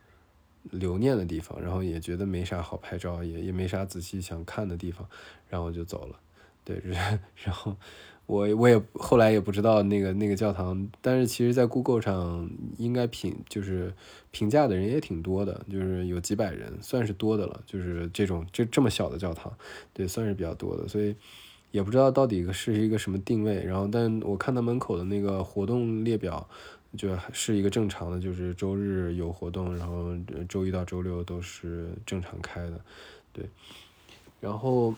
[0.71, 5.07] 留念的地方，然后也觉得没啥好拍照，也也没啥仔细想看的地方，
[5.49, 6.19] 然后就走了。
[6.63, 6.81] 对，
[7.43, 7.75] 然后
[8.25, 13.93] 我我也后来也不知道那个那个教堂，但是其实在 Google 上应该评就是
[14.31, 17.61] 评价的人也挺多的，就是有几百人，算是多的了。
[17.65, 19.51] 就是这种这这么小的教堂，
[19.93, 21.15] 对，算是比较多的，所以。
[21.71, 26.47] 也不知道到底是一个什么定位，然后但我看到门口的那个活动列表，
[26.97, 30.15] 就是一个正常的，就是周日有活动，然后
[30.49, 32.81] 周一到周六都是正常开的，
[33.31, 33.49] 对。
[34.41, 34.95] 然后，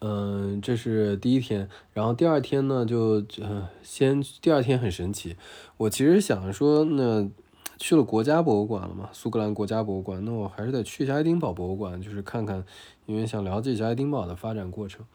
[0.00, 5.36] 嗯，这是第一天，然后第二天呢，就呃先第二天很神奇，
[5.76, 7.30] 我其实想说，那
[7.78, 12.64] 去了国家博物馆了嘛，苏格兰国家博物馆，那我还是得去一下爱丁堡博物馆，就是看看，
[13.06, 15.06] 因为想了解一下爱丁堡的发展过程。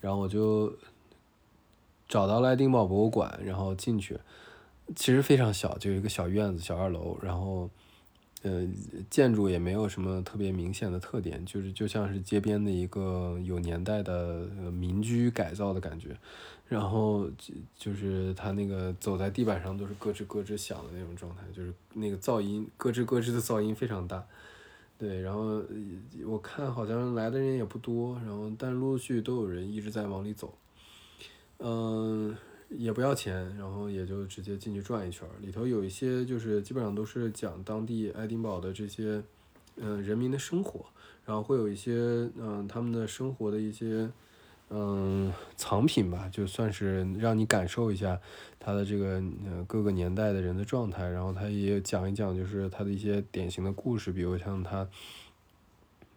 [0.00, 0.72] 然后我就
[2.08, 4.18] 找到了爱丁堡博物馆，然后进去，
[4.96, 7.68] 其实非常小，就一个小院子、小二楼，然后，
[8.42, 8.66] 呃，
[9.10, 16.16] 建筑也没有什么特别明显的特点，就是就像是街边的一个有年代的民居改造的感觉，
[16.66, 24.24] 然后就就是他那个走在地板上都是咯吱咯吱响的那种状态，就是那个噪音咯吱咯吱的噪音非常大。
[25.00, 25.62] 对，然后
[26.26, 30.54] 我看好像来的人也不多，然后但陆陆续续都有人一直在往里走，
[31.58, 32.36] 嗯，
[32.68, 39.22] 也不要钱，然后也就直接进去转一圈里头有一些就是基本上都是讲当地爱丁堡的这些
[39.76, 40.84] 嗯人民的生活，
[41.24, 44.10] 然后会有一些嗯他们的生活的一些。
[44.72, 48.20] 嗯，藏品吧，就算是让你感受一下
[48.60, 54.86] 他的这个呃各个年代的人的状态，然后他也讲一讲，就是他的一些典型的故事，比如像他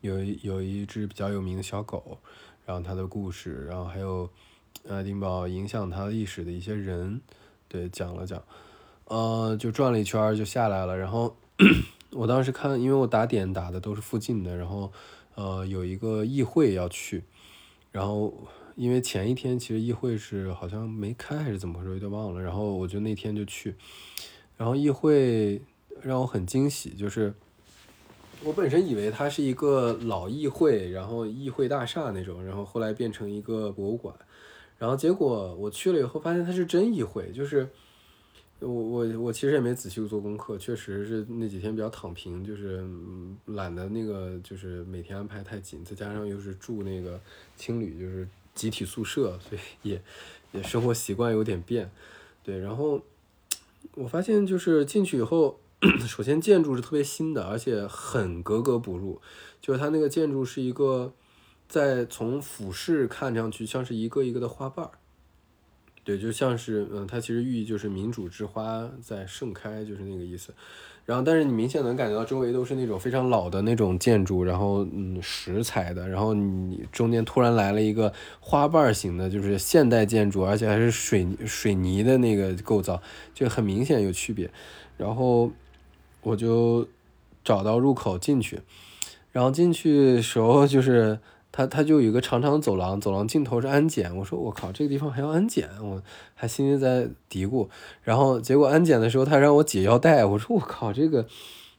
[0.02, 2.20] 有有一只比较有名的小狗，
[2.64, 4.30] 然后他的故事，然后还有
[4.88, 7.22] 爱丁堡影响他历史的一些人，
[7.68, 8.40] 对，讲了讲，
[9.06, 11.36] 呃，就转了一圈就下来了，然后
[12.12, 14.92] 我当时看，因为我打点打的都是附近的，然后
[15.34, 17.24] 呃有一个议会要去。
[17.94, 18.34] 然后，
[18.76, 22.42] 因为前一天其实议会是好像没开还是怎么回事，有点忘了。
[22.42, 23.76] 然后我就那天就去，
[24.58, 25.62] 然后议会
[26.02, 27.32] 让我很惊喜，就是
[28.44, 34.16] 我本身以为它是一个老议会，然后议会大厦那种，然后后来变成一个博物馆。
[34.80, 37.70] 然后结果我去了以后，发现它是真议会，就是
[38.60, 42.84] 我我我其实也没仔细做功课，确实是那几天比较躺平，就是
[43.46, 47.20] 懒得那个就是每天安排太紧，再加上又是住那个
[47.56, 50.02] 青旅，就是集体宿舍，所以也
[50.52, 51.92] 也生活习惯有点变，
[52.44, 53.02] 对，然后
[53.96, 55.60] 我发现就是进去以后。
[56.08, 59.20] 首先，建筑是特别新的，而且很格格不入。
[59.60, 61.14] 就是它那个建筑是一个，
[61.68, 64.92] 在从俯视看上去像是一个一个的花瓣儿。
[66.04, 70.54] 对，就像是嗯，它其实寓意就是民主之花在盛开，就是那个意思。
[71.06, 76.08] 然后，但是你明显能感觉到周围都是那种非常老的那种建筑，然后嗯，石材的。
[76.08, 83.02] 然后你中间突然来了一个花瓣型的，就是现代建筑，而且还是水水泥的那个构造，
[83.34, 84.50] 就很明显有区别。
[84.98, 85.52] 然后。
[86.26, 86.88] 我就
[87.44, 88.62] 找到入口进去，
[89.34, 91.20] 然后进去时候就是
[91.54, 94.14] 他，他就有一个长长的走廊，走廊尽头是安检。
[94.18, 96.02] 我说我靠，这个地方还要安检，我
[96.34, 97.70] 还心里在嘀咕。
[98.02, 101.28] 然后结果安检的时候，他让我解腰带，我说我靠，这个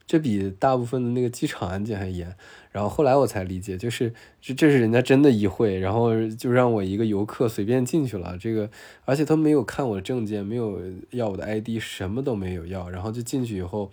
[0.07, 2.35] 这比大部分的那个机场安检还严。
[2.71, 8.37] 然后后来我才理解，就是这这是人家真的议会，然后就让我一个游客随便进去了。
[8.37, 8.69] 这个
[9.03, 13.91] 而且他没有看我的证件，没有要我的 ID，什么都没有要，然后就进去以后。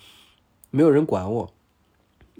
[0.74, 1.52] 没有人管我，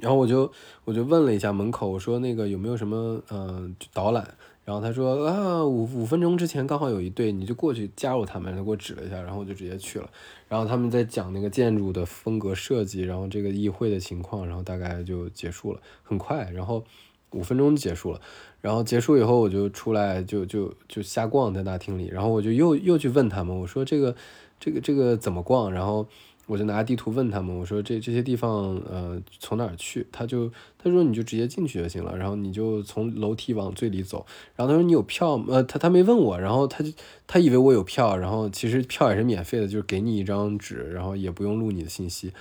[0.01, 0.51] 然后我就
[0.85, 4.27] 我就问了一下门口，我说那个有没有什么嗯导览？
[4.65, 8.55] 然后他说啊五五分钟之前刚好有一队，你就过去加入他们。
[8.57, 10.09] 他给我指了一下，然后我就直接去了。
[10.49, 16.85] 然后他们在讲那个建筑的风格设计，然后这个议会的情况，然后大概就结束了，很快，然后
[17.33, 18.21] 五分钟结束了。
[18.61, 24.15] 然后结束以后我就出来就就就瞎逛在大厅里，然后我就又又去问他们，我说这个
[24.61, 25.71] 这个这个怎么逛？
[25.71, 26.07] 然后。
[26.47, 30.07] 我就拿地图问他们，我说这这些地方，呃，从哪儿去？
[30.11, 34.27] 他就他说你就直接进去就行了，然后你就从楼梯往最里走。
[34.57, 35.43] 然后他说你有票？
[35.49, 36.91] 呃，他他没问我，然后他就
[37.27, 42.33] 他以为我有票，然后其实票也是免费的，就是给你一张纸，然后也不用录你的信息。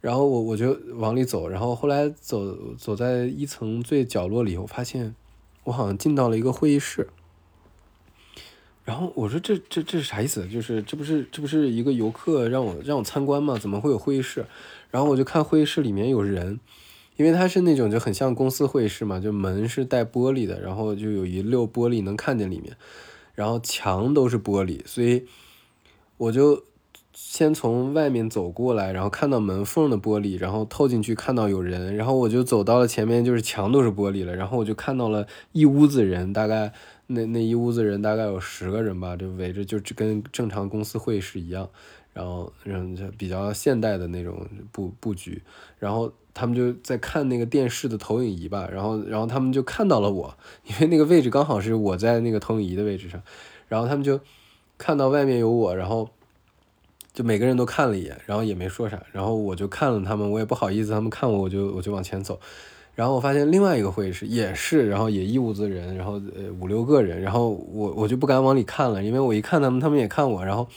[0.00, 5.14] 然后我我就往里走，然后后来走走在一层最角落里，我发现
[5.64, 7.08] 我好像进到了一个会议室。
[8.84, 10.46] 然后我说这这这是啥意思？
[10.46, 13.56] 就是这不是这不是一个游客让我让我参观吗？
[13.58, 14.44] 怎么会有会议室？
[14.90, 16.60] 然后我就看会议室里面有人，
[17.16, 22.76] 因为它是那种就很像公司会议室嘛，就门是带玻璃的，然后就有一溜玻璃能看见里面，
[23.34, 25.24] 然后墙都是玻璃，所以
[26.18, 26.62] 我就
[27.14, 36.74] 先从外面走过来，然后看到门缝的玻璃，然后透进去看到有人，然后我就走到了前面，就是墙都是玻璃了，然后我就看到了一屋子人，大概。
[37.06, 41.68] 那那一屋子人大概有十个人吧，就围着，就跟正常公司会议室一样，
[42.12, 45.42] 然后人就比较现代的那种布布局，
[45.78, 53.22] 然后他们就在看那个电视的投影仪吧，然后然后他们就看到了我，因为那个位置刚好是我在那个投影仪的位置上，
[53.68, 54.18] 然后他们就
[54.78, 56.08] 看到外面有我，然后
[57.12, 62.40] 就每个人都看了一眼，然后也没说啥，然后我就看了他们，我也不好意思他们看我，我就我就往前走。
[62.94, 70.68] 然后我发现另外一个会议室也是，然后也一屋子人，然后呃五六个人，然后我我就不敢往里看了，因为我一看他们，他们也看我，然后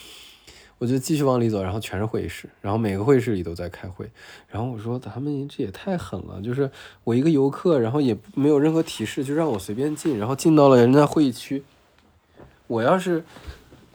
[0.80, 4.10] 我就继续往里走，然后全是会议室，然后每个会议室里都在开会，
[4.50, 6.72] 然后我说咱们这也太狠了，就是
[7.04, 11.62] 我一个游客，然后也没有任何提示，就让我随便进，然后进到了人家会议区，
[12.66, 13.24] 我要是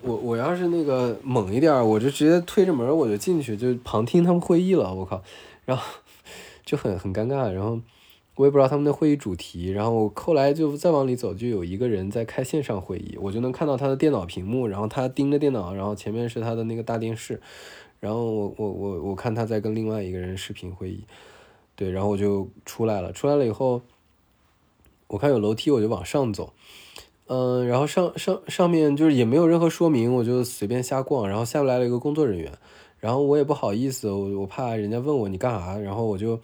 [0.01, 5.21] 我我要是那个猛一点，我就直接推着门我就进去，就旁听他们会议了，我靠，
[5.65, 5.83] 然后
[6.65, 7.81] 就很很尴尬，然后。
[8.35, 17.43] 我也不知道他们的会议主题，然后后来就再往里走，就有一个人在开线上会议，我就能看到他的电脑屏幕，然后他盯着电脑，然后前面是他的那个大电视，
[18.01, 21.05] 然后我我我我看他在跟另外一个人视频会议，
[21.77, 23.83] 对，然后我就出来了，出来了以后，
[25.09, 26.55] 我看有楼梯，我就往上走，
[27.27, 32.51] 嗯，然后上上上面就是也没有任何说明，我就随便瞎逛，然后下不来了一个工作人员，
[32.99, 36.41] 然后我也不好意思，我我怕人家问我你干啥，然后我就。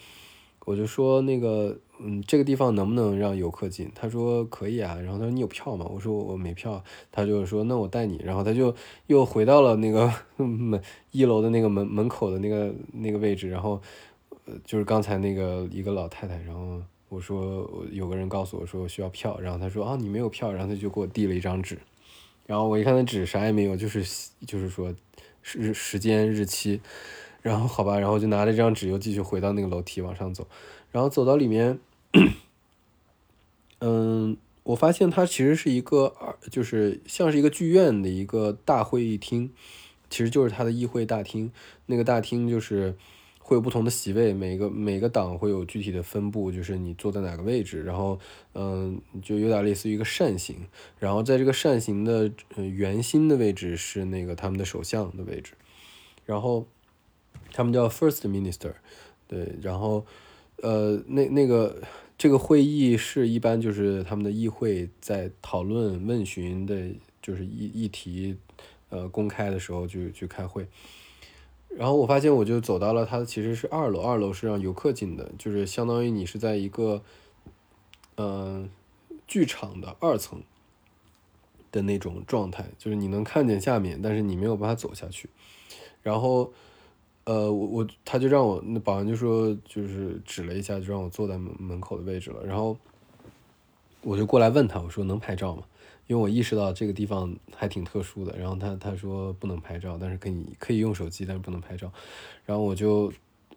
[0.68, 3.90] 我就说那个，嗯，这个地方能不能让游客进？
[3.94, 4.94] 他说可以啊。
[4.96, 5.86] 然后他说你有票吗？
[5.90, 6.84] 我说我没票。
[7.10, 8.20] 他就说那我带你。
[8.22, 8.74] 然后他就
[9.06, 10.78] 又回到了那个门
[11.10, 13.48] 一楼的那个门门口的那个那个位置。
[13.48, 13.80] 然后，
[14.44, 16.36] 呃，就是刚才那个一个老太太。
[16.42, 19.40] 然后我说有个人告诉我说需要票。
[19.40, 20.52] 然后他说啊你没有票。
[20.52, 21.78] 然后他就给我递了一张纸。
[22.44, 24.04] 然后我一看那纸啥也没有，就是
[24.46, 24.94] 就是说
[25.40, 26.82] 时时间日期。
[27.42, 30.46] 然后好吧，然后就拿着这张纸又继续回到那个楼梯往上走，
[30.90, 31.78] 然后走到里面，
[33.80, 36.12] 嗯，我发现它其实是一个
[36.50, 39.50] 就是像是一个剧院的一个大会议厅，
[40.10, 41.50] 其实就是它的议会大厅。
[41.86, 42.96] 那个大厅就是
[43.38, 48.18] 会有不同的席位，每个每个党会有具体的分布，就是你坐在哪个位置，然后
[48.52, 50.56] 嗯，就有点类似于一个扇形，
[50.98, 55.52] 然后在这个扇形的圆心的位置是那个他们的首相的位置，
[56.26, 56.66] 然后
[57.58, 58.74] 他们叫 First Minister，
[59.26, 60.06] 对，然后
[60.62, 61.82] 呃那那个
[62.16, 66.88] 这个会议是一般就是他们的议会在讨论问询的，
[67.20, 68.36] 就是议议题
[68.90, 70.68] 呃公开的时候就去开会。
[71.76, 77.02] 然后我发现，我就走到了它其实是二楼，二楼是让游客进的，就是相当于你是在一个，
[78.16, 78.70] 嗯，
[79.26, 80.40] 剧场的二层
[81.72, 85.28] 的那种状态，就是你能看见下面，但是你没有办法走下去。
[86.04, 86.52] 然后，
[87.28, 92.42] 呃，我我他就让我那保安就说，就是指了一下，就让我坐在门门口的位置了。
[92.42, 92.74] 然后
[94.00, 95.62] 我就过来问他，我说能拍照吗？
[96.06, 101.92] 因为我意识到这个地方还挺特殊的，然后他他说不能拍照，但是可以可以用手机，但是不能拍照。
[102.46, 103.12] 然后我就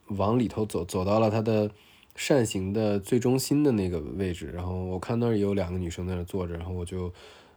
[0.08, 1.72] 往里头走，走到了他的
[2.18, 7.10] 扇形的最中心的那个位置，然后我看那儿有两个女生在那坐着，然后我就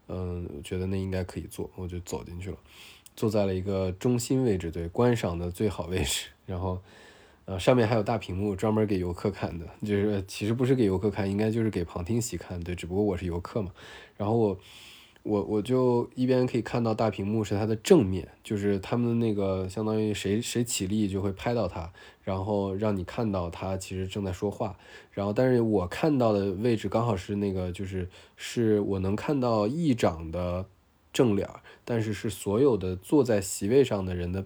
[0.06, 2.56] 嗯觉得那应该可以坐，我就走进去了，
[3.16, 6.26] 坐在了一个中心位置，对，观赏的最好位置。
[6.46, 6.80] 然后
[7.44, 13.72] 呃上面还有大屏幕，专门给游客看的，就是其实不是给游客看，应该就是给旁听席看，对，只不过我是游客嘛。
[14.16, 14.58] 然后我。
[15.24, 21.90] 我我就一边可以看到大屏幕是它的正面，就是他们那个相当于谁谁起立就会拍到他，
[22.22, 24.76] 然后让你看到他其实正在说话。
[25.12, 28.06] 然后，但是我看到的位置刚好是那个，就是
[28.36, 30.66] 是我能看到议长的
[31.14, 31.48] 正脸，
[31.86, 34.44] 但是是所有的坐在席位上的人的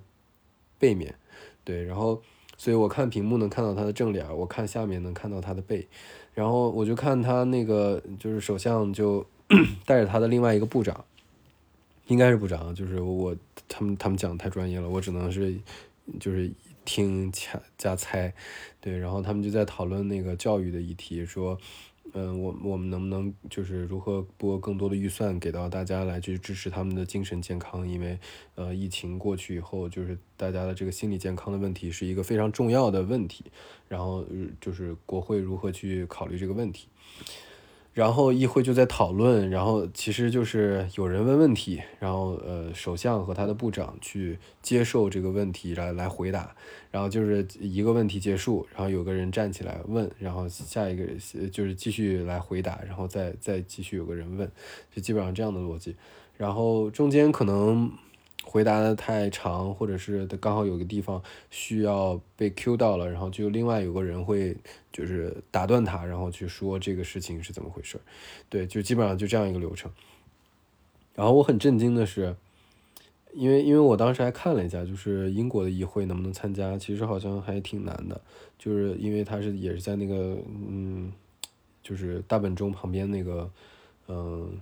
[0.79, 1.17] 背面。
[1.65, 2.23] 对，然后
[2.57, 5.89] 所以我看屏幕能看到他的正脸，我看下面能看到他的背。
[6.33, 9.27] 然后我就看他那个就是首相就。
[9.87, 11.07] 带着他的另外一个部长，
[12.09, 13.35] 应该是部长，就是我
[13.67, 15.59] 他们他们讲的太专业了，我只能是
[16.21, 16.53] 就是
[16.85, 18.35] 听加加猜，
[18.79, 21.59] 对，然后他们就在讨论那个教育的议题，说，
[22.15, 28.19] 嗯，我我们能不能就是如何拨更多的预算给到大家来去支持他们的精神健康，因为
[28.55, 33.45] 呃疫情过去以后，就是大家的这个心理健康的问题是一个非常重要的问题，
[33.89, 34.25] 然后
[34.61, 36.89] 就是国会如何去考虑这个问题。
[37.93, 46.55] 然后议会就在讨论，然后其实就是有人问问题，然后呃，首相和他的部长去接受这个问题来来回答，
[46.91, 51.05] 然后就是一个问题结束，然后有个人站起来问，然后下一个
[51.51, 54.49] 就是继续来回答，然后再再继续有个人问，
[54.95, 55.97] 就基本上这样的逻辑，
[56.37, 57.91] 然后中间可能。
[58.51, 64.57] 回答的太长，或者是刚好有个地方需要被 Q 到了，然后就另外有个人会
[64.91, 68.01] 就是打断他，然后去说这个事情是怎么回事
[68.49, 69.93] 对，就基本上就这样一个流程。
[71.15, 72.35] 然后我很震惊的是，
[73.35, 78.19] 因为因为我当时还看了一下，就是英国的议会能不能参加，其实好像还挺难的，
[78.59, 81.13] 就是因为他是也是在那个嗯，
[81.83, 83.51] 就是大本钟旁边那个。
[84.09, 84.59] 嗯，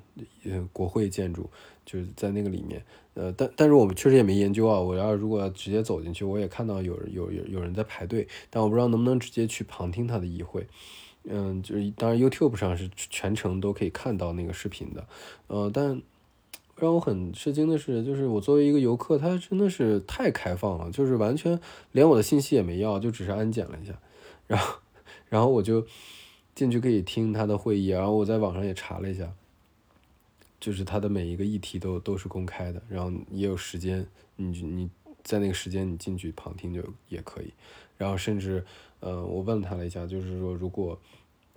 [0.72, 1.48] 国会建筑
[1.84, 2.84] 就是在那个里面，
[3.14, 4.80] 呃，但但是我们确实也没研究啊。
[4.80, 10.66] 我要如果直接走进去，我也看到有有有有人在排队，但我不知道能不能直接去旁听他的议会。
[11.22, 15.06] 嗯，就是当然 YouTube 上是全程都可以看到那个视频的，
[15.46, 16.02] 呃，但
[16.74, 21.60] 让我很吃惊的是，就是我作为一个游客，他真的是太开放了，就是完全
[21.92, 23.92] 连我的信息也没要，就只是安检了一下，
[24.48, 24.78] 然后
[25.30, 25.86] 然后我就。
[26.56, 29.30] 进去可以听他的会议，然后我在网上也查了一下，
[30.58, 34.90] 就是他的每一个议题都都是公开的，然后也有时间，你你
[35.22, 37.52] 在那个时间你进去旁听就也可以，
[37.98, 38.64] 然后甚至，
[39.00, 40.98] 呃，我问他了一下，就是说如果，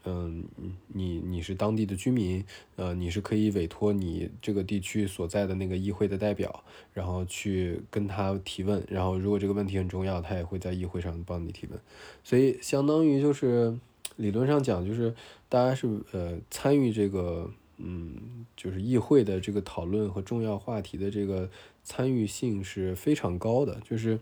[0.03, 0.43] 嗯，
[0.89, 2.43] 你你是当地的居民，
[2.75, 6.61] 呃，你是可以委托你这个地区所在的那个议会的代表，
[6.93, 11.79] 然后去跟他提问，然后如果这个问题很重要，他也会在议会上帮你提问，
[12.21, 13.79] 所以相当于就是。
[14.19, 15.15] 理论上讲，就是
[15.47, 21.49] 大家是呃参与这个嗯，就是议会的这个讨论和重要话题的这个
[21.85, 24.19] 参与性是非常高的，就是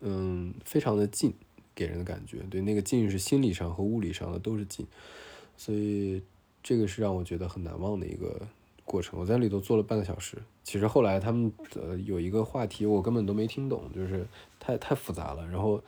[0.00, 1.32] 嗯非常的近，
[1.74, 4.86] 给人的感觉，对那个近是心理上和物理上的都是近，
[5.56, 6.20] 所以
[6.62, 8.46] 这个是让我觉得很难忘的一个
[8.84, 9.18] 过程。
[9.18, 14.26] 我在里头坐了半个小时，其实后来他们呃有一个话题我根本都没听懂，就是
[14.60, 15.82] 太太复杂了，然后。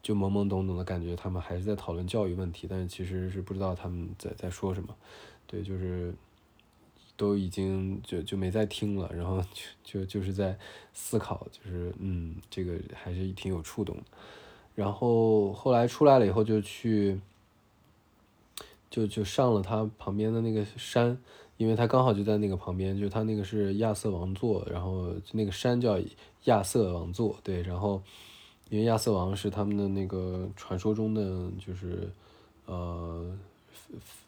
[0.00, 4.94] 就懵懵懂懂的感觉，他们还是在讨论教育问题，但是其实是不知道他们在在说什么。
[5.46, 6.14] 对，就是
[7.16, 9.42] 都已经就就没再听了，然后
[9.82, 10.56] 就就就是在
[10.92, 14.02] 思考，就是嗯，这个还是挺有触动的。
[14.74, 17.20] 然后后来出来了以后，就去
[18.88, 21.18] 就就上了他旁边的那个山，
[21.56, 25.98] 因为他刚好就在那个旁边，就他那个是亚瑟王座，然后那个山叫
[26.44, 28.00] 亚瑟王座，对，然后。
[28.70, 32.10] 因为亚瑟王是他们的那个传说中的，就是
[32.66, 33.36] 呃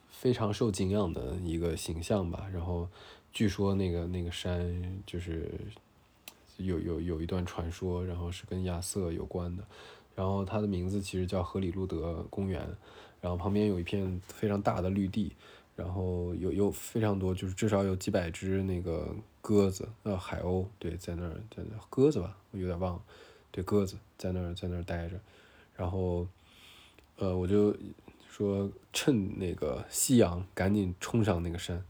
[0.09, 2.47] 非常受敬仰的一个形象吧。
[2.53, 2.89] 然后
[3.33, 5.53] 据说那个那个山就是
[6.57, 9.65] 有有有一段传说，然后是跟亚瑟有关的。
[10.17, 12.61] 然后它的名字其实叫荷里路德公园，
[13.23, 15.33] 然后旁边有一片非常大的绿地，
[15.77, 23.03] 然后有有非常多，就是至少有几百只那个鸽子，呃，海鸥，对，在那儿，在那鸽子吧，我有点忘了，
[23.51, 25.21] 对，鸽子在那儿在那儿待着，
[25.77, 26.27] 然后，
[27.17, 27.77] 呃，我就
[28.29, 31.85] 说趁那个夕阳赶紧冲上那个山，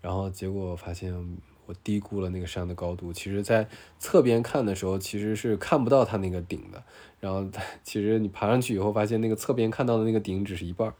[0.00, 1.38] 然后结果发现。
[1.66, 3.66] 我低估了那个山的高度，其实，在
[3.98, 6.84] 侧边看的时候，其实是看不到它那个顶的。
[7.20, 7.48] 然后，
[7.82, 10.92] 其实你爬上去以后，发现那个侧边看到的那个顶只是一半儿。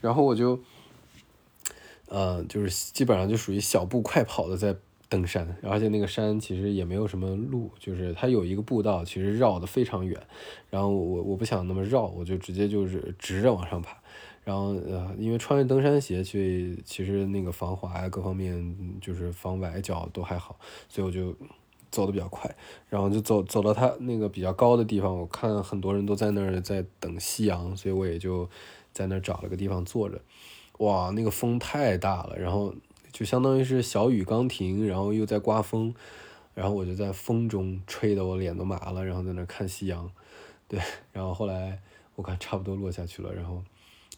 [0.00, 0.58] 然后我就，
[2.08, 4.74] 呃，就是基本上就属于小步快跑的在
[5.08, 10.20] 登山，而且那个山其实也没有什么路，就是它有一个步道，其实绕的非常远。
[10.70, 13.96] 然后我我不想那么绕，我就直接就是直着往上爬。
[14.44, 20.56] 然后呃，因为穿着登山鞋，所以其实那个防滑呀，各方面就是防崴脚都还好，
[20.88, 21.34] 所以我就
[21.90, 22.54] 走的比较快，
[22.88, 28.48] 然后就走走到它那个比较高的地方，我看很多人都在那儿在等夕阳，所以我也就
[28.92, 30.20] 在那儿找了个地方坐着。
[30.78, 32.72] 哇，那个风太大了，然后
[33.16, 35.94] 就相当于是小雨刚停，然后又在刮风，
[36.52, 40.10] 然后我就在风中吹得我脸都麻了，然后在那看夕阳，
[40.68, 40.78] 对，
[41.12, 41.80] 然后后来
[42.16, 43.62] 我看差不多落下去了，然后。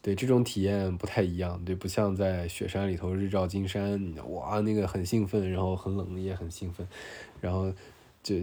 [0.01, 6.87] 对这种体验不太一样，对，不像在雪山里头日照金山，哇，那个很兴奋，然后很冷也很兴奋，
[7.41, 7.71] 然后
[8.23, 8.37] 就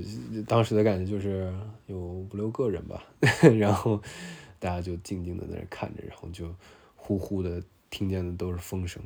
[0.46, 1.52] 当时的感觉就是
[1.88, 3.06] 有五六个人吧，
[3.58, 4.00] 然后
[4.60, 6.54] 大家就静静的在那看着，然后就
[6.98, 9.02] 呼呼的听见的都是风声，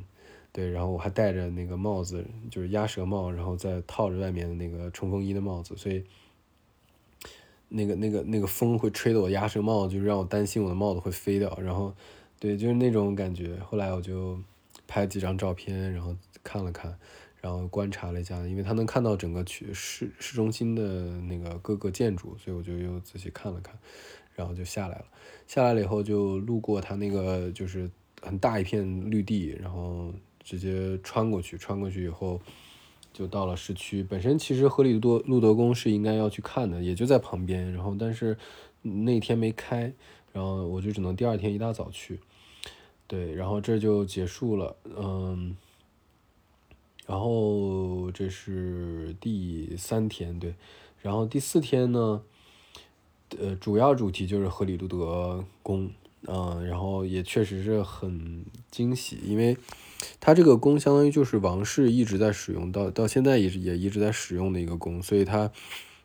[0.52, 6.04] 对，然后我还戴着那个帽子，就是鸭舌帽，然后再套着外面的那个冲锋衣的帽子，所以
[7.68, 11.94] 那个那个那个风会吹得我鸭舌帽，就让我担心我的帽子会飞掉，然后。
[12.42, 13.58] 对，就是那种感觉。
[13.68, 14.40] 后来我就
[14.88, 16.98] 拍几张照片，然后看了看，
[17.38, 23.78] 然后观察了一下，因为他能看到整个区市市中心的那个各个建筑，所以我就又仔细看了看，
[24.34, 25.04] 然后就下来了。
[25.46, 27.90] 下来了以后就路过他那个就是
[28.22, 30.10] 很大一片绿地，然后
[30.42, 32.40] 直接穿过去，穿过去以后
[33.12, 34.02] 就到了市区。
[34.02, 38.36] 本身其实河里多路德宫是应该要去看的，也就在旁边，然后但是
[38.82, 39.92] 那天没开，
[40.32, 42.20] 然后我就只能第二天一大早去。
[43.06, 45.56] 对，然后这就结束了，嗯，
[47.06, 50.54] 然后这是第三天，对，
[51.02, 52.22] 然后第四天呢，
[53.36, 55.90] 呃，主要主题就是荷里路德宫，
[56.28, 59.56] 嗯，然后也确实是很惊喜，因为
[60.20, 65.50] 它这个宫相当于就是王室一直在使用，到到现在也是也一直在使用的一个宫，所以它。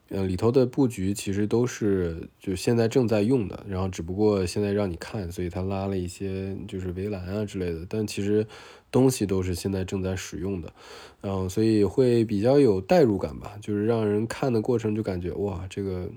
[0.10, 8.46] 呃，里头的布局其实都是就现在正在用的，然后只不过现在让你看，所以它拉了一些就是围栏啊之类的，但其实
[8.91, 10.72] 东西都是现在正在使用的，
[11.22, 16.08] 嗯，所以会比较有代入感吧，就是让人看的过程就感觉哇，这个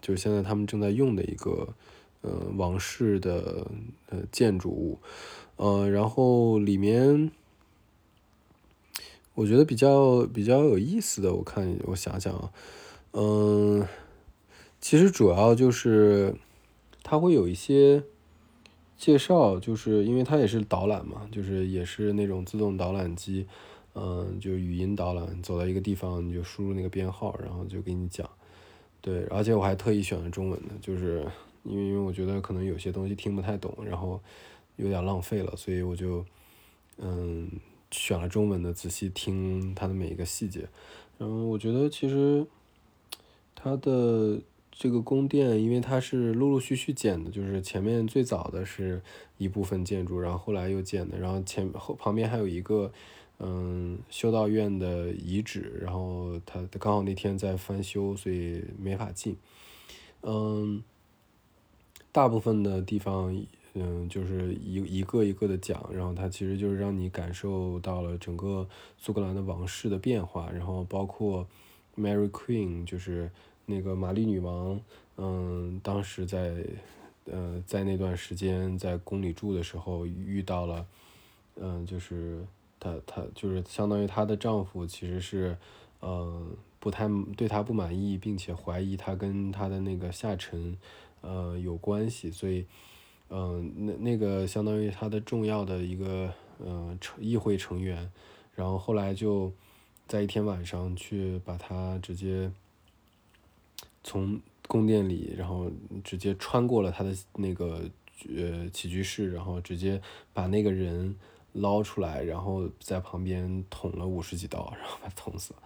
[0.00, 1.74] 就是现在他们正在用的一个
[2.20, 3.66] 呃王室的
[4.10, 5.00] 呃建筑物，
[5.56, 7.30] 呃，然后里面
[9.34, 12.50] 我觉得比较比较有意思的，我看我想想啊。
[13.12, 13.86] 嗯，
[14.80, 16.34] 其实主要就是
[17.02, 18.02] 它会有一些
[18.96, 23.46] 介绍，就是因为它也是导览嘛，就是也是那种自动导览机，
[23.94, 28.28] 嗯，就语音导览，走到一个地方你就输入那个编号，然后就给你讲。
[29.00, 31.24] 对，而且我还特意选了中文的，就是
[31.62, 34.20] 因为因为我觉得可能有些东西听不太懂，然后
[34.76, 36.24] 有点浪费了，所以我就
[36.98, 37.50] 嗯
[37.90, 40.68] 选了中文的，仔细听它的每一个细节。
[41.18, 42.46] 然后我觉得其实。
[43.56, 49.00] 它的这个宫殿，因为它是陆陆续续建的，就是前面最早的是
[49.38, 52.92] 一部分建筑，然后后来又建的，然后前后旁边还有一个
[53.38, 59.34] 嗯修道院的遗址，然后它刚好那天在翻修，所以没法进。
[60.20, 60.82] 嗯，
[62.12, 63.34] 大部分的地方
[63.74, 68.66] 嗯就是一一个一个的讲，然后它其实就是让你感受到了整个
[68.96, 71.46] 苏格兰的王室的变化，然后包括
[71.96, 73.30] Mary Queen 就是。
[73.66, 74.78] 那个玛丽女王，
[75.16, 76.54] 嗯，当时在，
[77.24, 80.86] 呃，在那段时间在宫里住的时候遇到了，
[81.56, 82.44] 嗯，就是
[82.78, 85.56] 她她就是相当于她的丈夫其实是，
[86.02, 87.08] 嗯，不太
[87.38, 90.76] 对她不满意，并且怀疑她跟她的那个下臣，
[91.22, 92.66] 呃，有关系，所以，
[93.30, 98.10] 嗯，那那个相当于他的重要的一个，呃，成议会成员，
[98.54, 99.52] 然后后来就
[100.06, 102.50] 在一天晚上去把他直接。
[104.06, 105.70] 从宫殿里，然后
[106.04, 107.88] 直接穿过了他的那个
[108.28, 109.98] 呃起居室，然后直接
[110.34, 111.16] 把那个人
[111.54, 115.62] 捞出来，然后在旁边捅了五十几刀， 然后把他捅死了。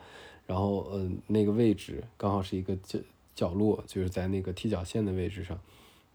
[0.47, 3.01] 然后嗯，那个位置刚好是一个角
[3.35, 5.61] 角落，就是在那个踢脚线的位置上，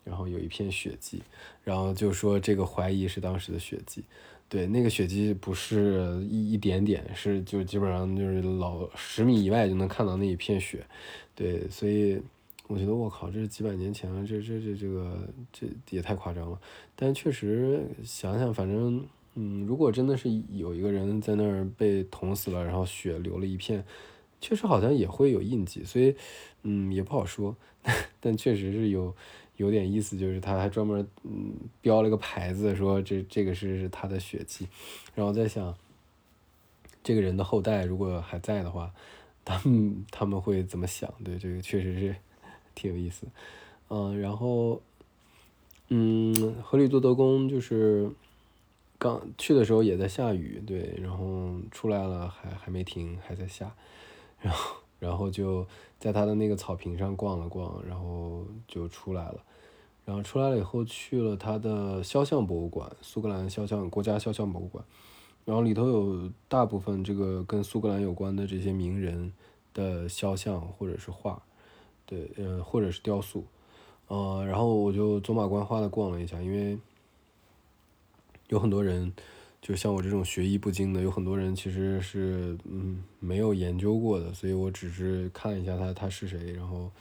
[0.04, 1.22] 然后有一片血迹，
[1.64, 4.04] 然后就说这个怀疑是当时的血迹。
[4.50, 10.86] 对，那个血迹不是一一点点，是就基本上就是老十米以外就能看到那一片血。
[11.34, 12.22] 对，所以
[12.68, 16.60] 我觉得我靠，这是几百年前了，这这这这个这也太夸张了。
[16.96, 23.84] 但确实想想，反正嗯，如果真的是有一个人在那儿被捅死了，然后血流了一片，
[24.40, 26.16] 确实好像也会有印记，所以
[26.62, 27.56] 嗯也不好说。
[28.20, 29.16] 但确实是有。
[29.58, 34.68] 有点意思，就是他还专门嗯标了个牌子，说这这个是他的血迹，
[35.14, 35.76] 然后在想，
[37.04, 38.92] 这个人的后代如果还在的话，
[39.46, 41.14] 他们他们会怎么想？
[41.24, 42.16] 对，这个确实是
[42.74, 43.28] 挺有意思，
[43.90, 44.82] 嗯，然后
[45.90, 48.10] 嗯，河里做德工就是
[48.98, 53.76] 刚去的时候也在下雨，对，然后出来了还还没停，还在下，
[54.42, 54.83] 然后。
[55.04, 55.68] 然后就
[56.00, 59.44] 在他的那个草坪上逛了逛，然后就出来了。
[60.06, 64.84] 然后出来了以后去了他的肖像博物馆，苏格兰肖像国家肖像博物馆。
[65.44, 69.34] 然后里头有大部分这个跟苏格兰有关的这些名人
[69.74, 71.44] 的肖像或者是画，
[72.06, 73.44] 对，呃，或者是雕塑。
[74.08, 76.80] 呃，然后我就走马观花的逛了一下，因为
[78.48, 79.12] 有很多人。
[79.64, 86.92] 就像我这种学艺不精的，有很多人其实是嗯没有研究过的，所以我只是看一下他他是谁，然后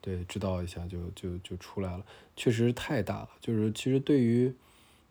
[0.00, 2.02] 对知道一下就就就出来了。
[2.34, 4.50] 确实太大了，就是其实对于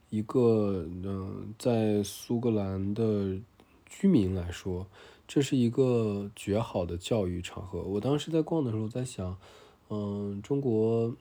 [0.10, 3.38] 一个嗯在苏格兰的
[3.86, 4.88] 居民来说，
[5.28, 7.84] 这是一个绝好的教育场合。
[7.84, 9.38] 我当时在逛的时候在想，
[9.92, 11.16] 嗯，中国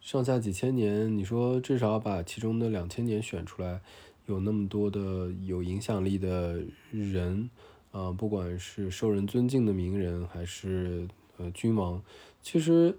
[0.00, 3.80] 上下几千年，你说至少把其中的两千年选出来。
[4.28, 7.48] 有那么多的有影响力的人，
[7.92, 11.08] 啊，不管是受人尊敬的名人，还是
[11.38, 12.02] 呃君王，
[12.42, 12.94] 其实，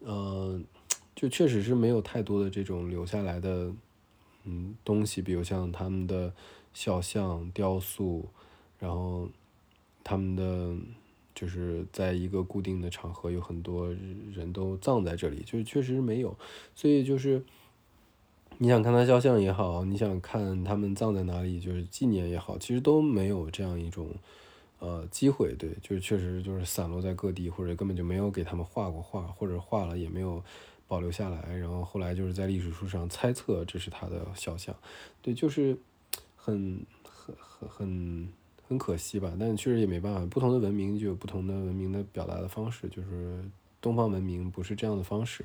[0.00, 0.60] 呃，
[1.14, 3.72] 就确实是没有太多的这种留下来的，
[4.42, 6.34] 嗯，东西，比如像他们的
[6.74, 8.28] 肖像、雕塑，
[8.80, 9.28] 然后
[10.02, 10.76] 他们的
[11.32, 13.88] 就是在一个固定的场合，有很多
[14.34, 16.36] 人都葬在这里，就确实没有，
[16.74, 17.44] 所以就是。
[18.58, 24.08] 你想看他肖像也好，你想看他们葬在哪里，就是纪念也好，其实都没有这样一种，
[24.78, 25.52] 呃，机会。
[25.58, 30.42] 对，就是确实就是散落在各地，或者根本就没有给他们画过画，或者画了也没有
[30.86, 31.56] 保留下来。
[31.56, 34.74] 然后后来就是在历史书上猜测这是他的肖像，
[35.20, 35.76] 对，就是
[36.36, 38.28] 很很很很
[38.68, 39.32] 很可惜吧。
[39.40, 43.42] 但确实也没办法，不同的文明就有不同的文明的表达的方式，就是。
[43.82, 45.44] 东方文明不是这样的方式，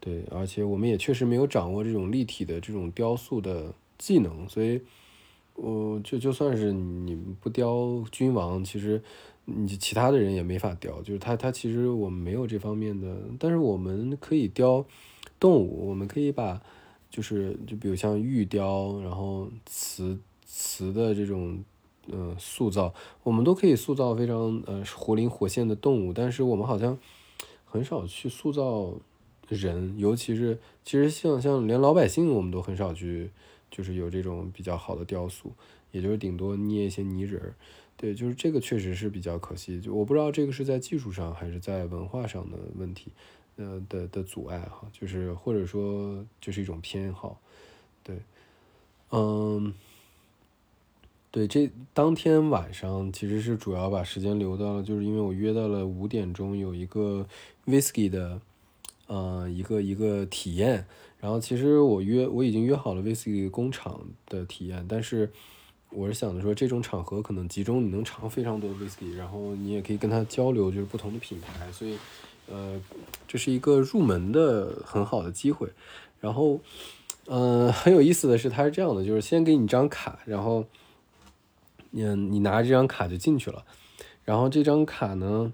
[0.00, 4.82] 对，而且我们也确实没有掌握这种立体的这种雕塑的技能，所以，
[5.54, 9.00] 我就就算是你不雕君王，其实
[9.44, 14.84] 你其他的人也没法雕，就是他他其实我们没有这方面的，但是我们可以雕
[15.38, 16.60] 动物，我们可以把
[17.08, 21.62] 就是就比如像玉雕，然后瓷瓷的这种
[22.08, 26.98] 嗯塑造，我们都可以塑造非常呃活灵活现的动物，但是我们好像。
[27.68, 28.94] 很少去塑造
[29.48, 33.30] 人，尤其是其实像像连老百姓，我们都很少去，
[33.70, 35.52] 就是有这种比较好的雕塑，
[35.90, 37.54] 也就是顶多捏一些泥人儿。
[37.96, 39.80] 对，就是这个确实是比较可惜。
[39.80, 43.12] 就我不知道这个是在技术上还是在文化上的问题，
[43.56, 47.38] 呃的的阻碍哈，就是或者说就是一种偏好。
[48.02, 48.16] 对，
[49.10, 49.74] 嗯。
[51.30, 57.26] 对，这当天晚上其实是主要把时间留到了，就是因为我约到了五点钟有一个
[57.68, 58.40] whisky 的，
[59.06, 60.86] 呃，一个一个体验。
[61.20, 65.30] 然后其实我约我已经约好了 whisky 工厂的体验，但是
[65.90, 71.98] 我是想着说这种场合可能集中你能尝非常多 whisky，然后你也可以跟他交流，就是不同的品牌，所以
[72.48, 72.80] 呃，
[73.26, 75.68] 这是一个入门的很好的机会。
[76.20, 76.60] 然后，
[77.26, 80.64] 嗯，很有意思的是，它是这样的，就是先给你一张卡，然后。
[81.92, 83.64] 嗯，你拿这张卡就进去了，
[84.22, 85.50] 然后这张卡呢，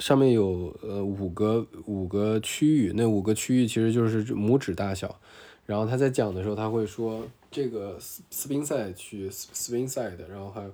[0.00, 5.20] 上面有呃五个五个区域，那五个区域其实就是拇指大小。
[5.66, 10.72] 然后他在讲的时候，他会说这个斯斯宾塞区 spin side，然后还有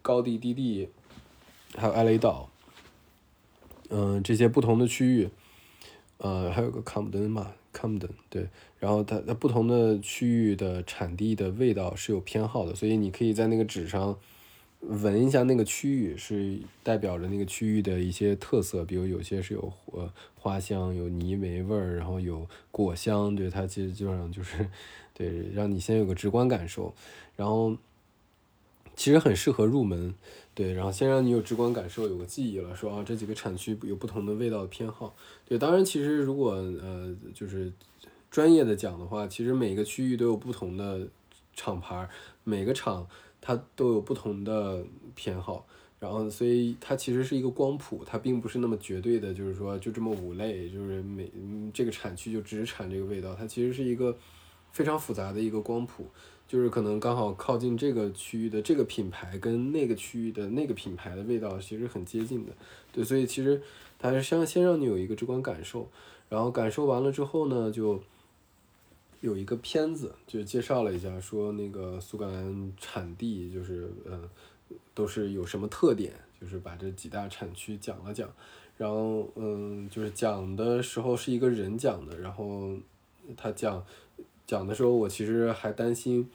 [0.00, 0.88] 高地低地，
[1.74, 2.48] 还有艾雷岛，
[3.88, 5.30] 嗯，这些不同的区域，
[6.18, 7.52] 呃，还有个康姆登嘛。
[7.74, 8.46] Camden 对，
[8.78, 14.16] 然后它它不同的区域的产地的味道是有偏好的，所以你可以在那个纸上，
[14.86, 24.68] 闻一下那个区域，是代表着那个区域的一些特色，比如有些是有呃花香，有泥煤味儿，然后有果香，对它其实基本上就是
[25.14, 26.94] 对让你先有个直观感受，
[27.36, 27.76] 然后
[28.94, 30.14] 其实很适合入门，
[30.54, 35.14] 对，然后先让你有直观感受，有个记忆了，说啊这几个产区有不同的味道偏好，
[35.46, 37.72] 对，当然其实如果呃就是
[38.30, 41.08] 专业的讲的话，其实每个区域都有不同的
[41.54, 42.08] 厂牌，
[42.44, 43.06] 每个厂。
[43.46, 44.82] 它都有不同的
[45.14, 45.66] 偏好，
[46.00, 51.30] 然后所以它其实是一个光谱，它并不是那么绝对的，就是说就这么五类，就是每
[51.74, 54.16] 这个产区就只产这个味道，它其实是一个
[54.72, 56.06] 非常复杂的一个光谱，
[56.48, 62.52] 就是可能刚好靠近这个区域的这个品牌跟那个区域的那个品牌的味道其实很接近的，
[62.92, 63.60] 对，所以其实
[63.98, 65.86] 它是先先让你有一个直观感受，
[66.30, 68.02] 然后感受完了之后呢，就。
[69.24, 74.28] 有一个片子就介绍了一下，说那个苏格兰产地就是嗯，
[74.92, 78.28] 都是有什么特点，就是把这几大产区讲了讲，
[78.76, 82.76] 然后嗯，就是讲的时候是一个人讲的，然后
[83.34, 83.82] 他讲
[84.46, 86.28] 讲的时候，我其实还担心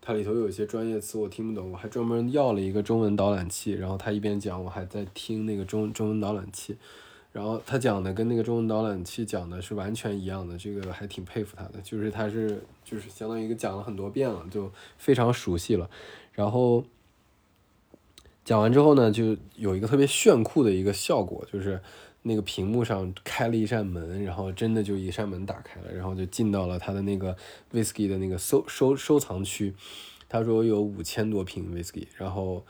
[0.00, 6.76] 它里头有一些专业词我听不懂，我还专门要了一个中文导览器，然后他一边讲，我还在听那个中中文导览器。
[7.32, 15.88] 然后他讲的跟那个中文导览器讲的是完全一样的，这个还挺佩服他的，就是他是就是相当于一个讲了很多遍了，就非常熟悉了。
[16.32, 16.84] 然后
[18.44, 21.80] 讲完之后呢，就有一个特别炫酷的一个效果，就是
[22.20, 27.34] 那个屏幕上开了一扇门，然后真的就一扇门打开了，然后就进到了他的那个
[27.72, 29.74] whisky 的那个收收收藏区。
[30.28, 32.62] 他说有五千多瓶 whisky，然后。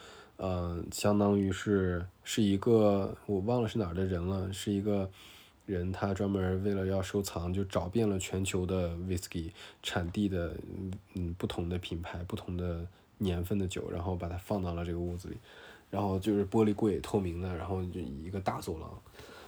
[0.44, 5.08] 嗯，相当于是是一个我忘了是哪儿的人了，是一个
[5.66, 9.52] 人，他专门为了要收藏，就找遍了全球的 whisky
[9.84, 10.52] 产地的
[11.14, 12.84] 嗯不同的品牌、不同的
[13.18, 15.36] 年份的酒，然后把它放到了这个屋子里，
[15.90, 18.90] 然后就是玻璃柜透明的，然后就一个大走廊，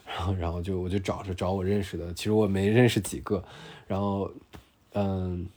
[0.07, 3.42] 然后然后就我就找着找我认识的，其实我没认识几个，
[3.88, 4.30] 然后
[4.92, 5.49] 嗯，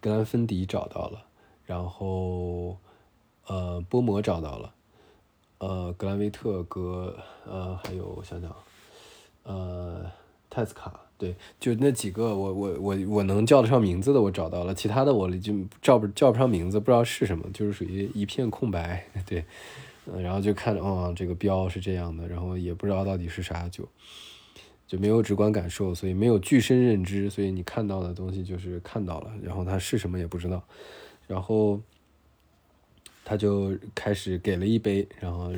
[0.00, 1.22] 格兰芬迪找到了，
[1.66, 2.78] 然后。
[3.48, 4.74] 呃，波摩找到了，
[5.58, 8.54] 呃，格兰维特格，呃，还有我想想，
[9.44, 10.04] 呃，
[10.50, 19.44] 泰斯卡，对，就那几个，我我我我能叫得上名字的我找到了，其他的我就叫不叫不上名字，不知道是什么，就是属于一片空白， 对，
[20.06, 23.88] 嗯，然后就看着，哦，这个标是这样的，然后也不知道到底是啥酒，
[24.88, 30.60] 就没有直观感受，所以没有具身认知，所以你看到的东西就是看到了，然后它是什么也不知道，
[31.28, 31.80] 然后。
[33.28, 35.50] 他就开始给了一杯，然后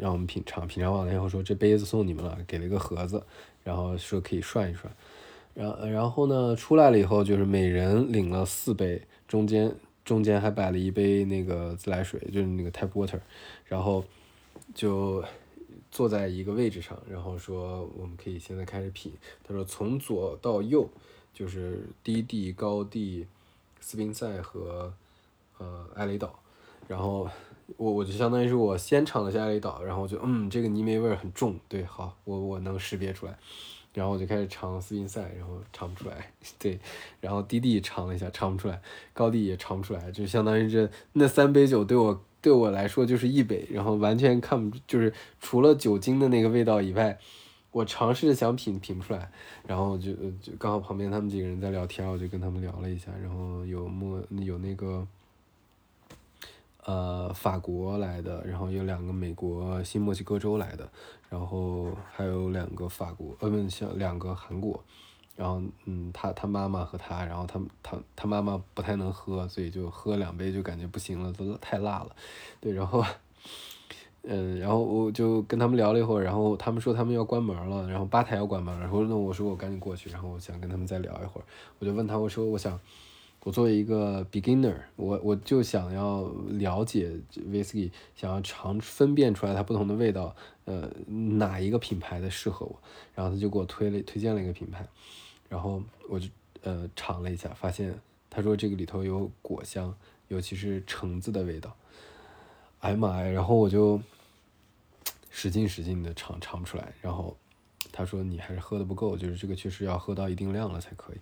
[0.00, 3.22] 让我们品尝，品尝完了以后说这杯子送你们了，给了一个盒子，
[3.62, 4.90] 然后说可以涮一涮，
[5.52, 9.70] 然然后呢出来了以后就是每人领了四杯，中间
[10.02, 13.20] 中间还摆了一杯那个自来水，就是那个 tap water，
[13.66, 14.02] 然后
[14.74, 15.22] 就
[15.90, 19.12] 坐在一个位置上，然后说我们可以现在开始品，
[19.46, 20.88] 他说从左到右
[21.34, 23.26] 就是低地、高地、
[23.78, 24.90] 斯宾塞和
[25.58, 26.39] 呃艾雷岛。
[26.90, 27.30] 然后
[27.76, 33.38] 我我就相当于是我先尝了下雷岛，然后就嗯这个泥煤味儿很重，对，好我我能识别出来，
[33.94, 36.80] 然后我就开始尝斯宾塞，然后尝不出来， 对，
[37.20, 38.82] 然后低地尝了一下，尝不出来，
[39.12, 47.16] 高地也尝不出来，就相当于这那三杯酒对我对我来说就是一杯，然后完全看不就是除了酒精的那个味道以外，
[47.70, 49.30] 我尝试着想品品不出来，
[49.64, 50.12] 然后就
[50.42, 55.06] 就刚好旁边他们几个人在聊天，我就跟他们聊了一下，然后有莫有那个。
[56.86, 60.90] 呃，法国来的，然后有两个美国新墨西哥州来的，
[61.28, 64.82] 然后还有两个法国，呃，不，像两个韩国，
[65.36, 72.16] 然后嗯，他他妈妈和他，然后他他他妈妈不太能喝，所以就喝两杯就感觉不行了，都太辣了，
[72.60, 73.04] 对，然后
[74.22, 81.44] 嗯，然后我就跟他们聊了一会儿，然后他们说他们要关门了，然后吧台要关门，然后那我说我赶紧过去，然后我想跟他们再聊一会儿，
[81.78, 82.80] 我就问他我说我想。
[83.42, 87.10] 我作为一个 beginner，我我就想要了解
[87.50, 90.36] whisky，想要尝分辨出来它不同的味道，
[90.66, 92.78] 呃，哪一个品牌的适合我？
[93.14, 94.86] 然后他就给我推了推荐了一个品牌，
[95.48, 96.28] 然后我就
[96.62, 99.96] 呃尝了一下，发现他说这个里头有果香，
[100.28, 101.74] 尤其是橙子的味道。
[102.80, 103.30] 哎呀妈呀！
[103.30, 104.00] 然后我就
[105.30, 107.34] 使劲使劲的尝尝不出来，然后
[107.90, 111.16] 他说你还是喝的不够，就是这个确实要喝到一定量了才可以。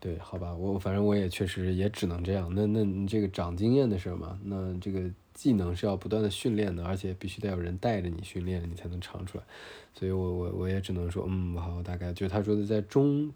[0.00, 2.50] 对，好吧，我反正我也确实也只能这样。
[2.54, 5.02] 那那你这个长经验的事嘛，那这个
[5.34, 9.44] 技能是要不断的训练的，而且必须得有人带着你训练，你才能尝出来。
[9.92, 13.30] 所以我我我也只能说，嗯，好，大概就他说的在中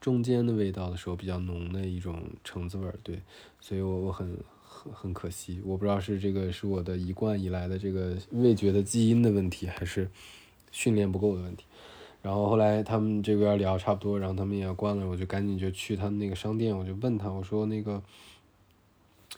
[0.00, 3.20] 中间的味道的时候比较浓的一种橙子味儿，对，
[3.60, 10.10] 所以我我很很很可惜，我不知道是这个是我的一贯以来的这个味觉的基因的问题，还是
[10.72, 11.64] 训练不够的问题。
[12.28, 18.02] 然后后来他们这边聊差不多，然后他们也关了，我就赶紧就去他们那个商店，我就问他，我说那个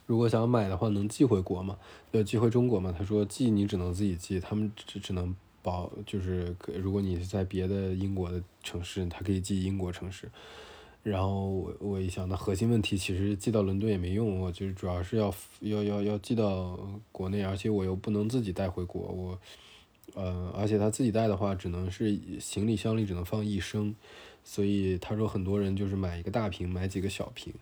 [0.07, 1.79] 如果想买的话，能寄回国吗？
[2.11, 2.93] 要，寄回中国吗？
[2.99, 5.33] 他说寄你只能自己寄，他们只只能
[5.63, 10.29] 保，就是如果你是在别的英国的城市，他可以寄英国城市。
[11.05, 16.77] 然后我我一想，那核心问题其实寄到伦敦也没用，我就主要是要要要要寄到
[17.13, 19.39] 国内，而且我又不能自己带回国，我，
[20.15, 23.95] 呃，而且他自己带的话，只能是行李箱里只能放一升，
[24.45, 27.53] 所以他说很多人就是买一个大瓶，买几个小瓶，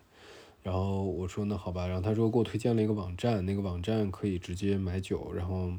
[0.63, 5.71] 然后我说那好吧，然后他说给我推荐了一个网站，那个网站可以直接买酒，然后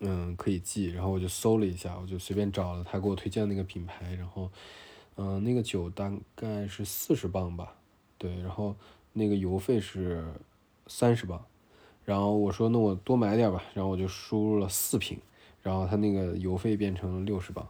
[0.00, 4.50] 嗯可以寄，然后我就搜了一下，我就随便找了他给我推荐那个品牌，然后。
[5.16, 7.74] 嗯，那个酒大概是四十磅吧，
[8.16, 8.74] 对，然后
[9.12, 10.24] 那个邮费是
[10.86, 11.44] 三十磅，
[12.06, 15.18] 然后我说那我多买点吧，然后我就输入了四瓶，
[15.62, 17.66] 然后他那个邮费变成了六十磅，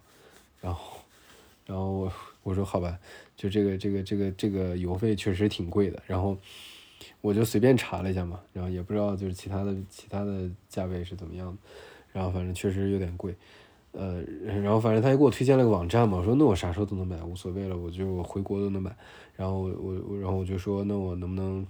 [0.61, 0.99] 然后，
[1.67, 2.13] 然后我
[2.43, 2.99] 我说好吧，
[3.37, 6.37] 就这个这个这个这个邮费确实挺贵的，然后
[7.21, 11.59] 我就随便查了一下嘛，然后也不知道就是其他的其他的价位是怎么样的，
[12.13, 13.35] 然后反正确实有点贵。
[13.93, 14.23] 呃，
[14.63, 18.95] 然后反正他就给我推荐了个网站嘛，我说那我啥时候都能买，无所谓了，我就我回国都能买。
[19.35, 21.67] 然后我我然后我就说那我能不能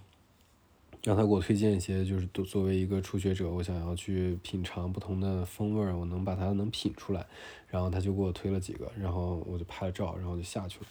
[1.02, 7.26] 让他给我推荐一些，就是作作为一个初学者，我想要去品尝不同的风味儿，我能把它能品出来。
[7.68, 10.86] 然后他就给我推了几个，然后我就拍了照，然后就下去了。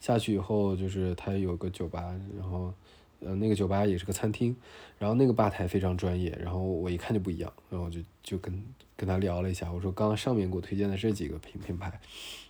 [0.00, 2.72] 下去以后就是他有个酒吧，然后。
[3.20, 4.54] 呃，那个酒吧也是个餐厅，
[4.98, 8.52] 然后那个吧台非常专业，然后我一看就不一样，然后就就跟
[8.98, 11.98] 跟他聊了一下，我说刚刚上面给我推荐的这几个品品牌，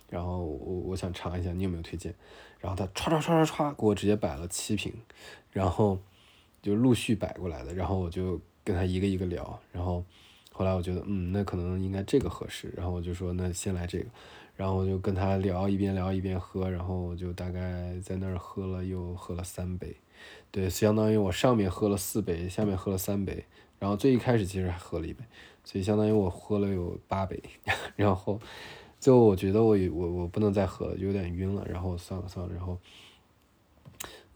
[0.09, 2.13] 然后我我想尝一下，你有没有推荐？
[2.59, 4.91] 然后他唰唰唰唰唰给我直接摆了七瓶，
[5.51, 5.97] 然后
[6.65, 10.03] 就陆续摆过来的，然后我就跟他一个一个聊，然后
[10.51, 14.05] 后来我觉得嗯，那可能应该这个合适，然后我就说那先来这个，
[14.55, 19.95] 然后我就跟他聊，一边聊一边喝，然后我就大概在那儿喝了又喝了三杯。
[20.49, 23.45] 对，相当于我上面喝了四杯，下面喝了三杯，
[23.77, 25.23] 然后最一开始其实还喝了一杯，
[25.63, 27.39] 所以相当于我喝了有八杯，
[27.95, 28.39] 然后
[28.99, 32.79] 最后我觉得我我我不能再喝了，有点晕了，然后算了算了，然后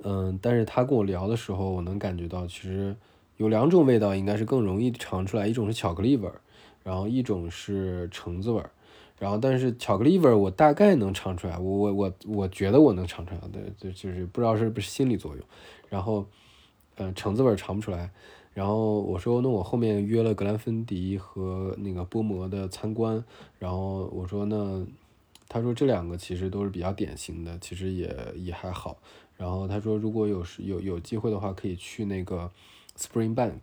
[0.03, 2.95] 嗯，但是他跟我聊的时候，我能感觉到其实
[3.37, 6.41] 有两种味道应该是更容易尝出来，一种是巧克力味儿，
[6.83, 8.69] 然后一种是橙子味儿。
[9.17, 13.41] 然后，但是巧克力味儿我大概能尝出来，我我我我觉得我能尝出来，
[13.77, 15.43] 对，就是不知道是不是心理作用。
[15.89, 16.25] 然后，
[16.95, 18.09] 嗯，橙子味儿尝不出来。
[18.53, 23.21] 然后我说，那我后面约了格兰芬迪和那个波摩的参观。
[23.57, 24.85] 然后我说，那
[25.49, 28.97] 他说这两个其实都是比较典型的，其实也也还好。
[29.39, 32.51] 然后他说，如果有时有有机会的话，可以去那个
[32.97, 33.61] Spring Bank。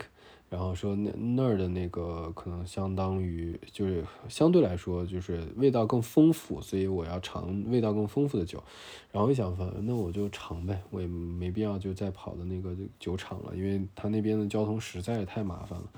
[0.48, 8.62] 然后说那那儿的那个可能相当于就是相对来说就是味道更丰富，所以我要尝味道更丰富的酒。
[9.10, 15.90] 然后一想，反那我就尝呗，我也没必要就再跑到那个酒厂了，因为他那边的交通实在是太麻烦了。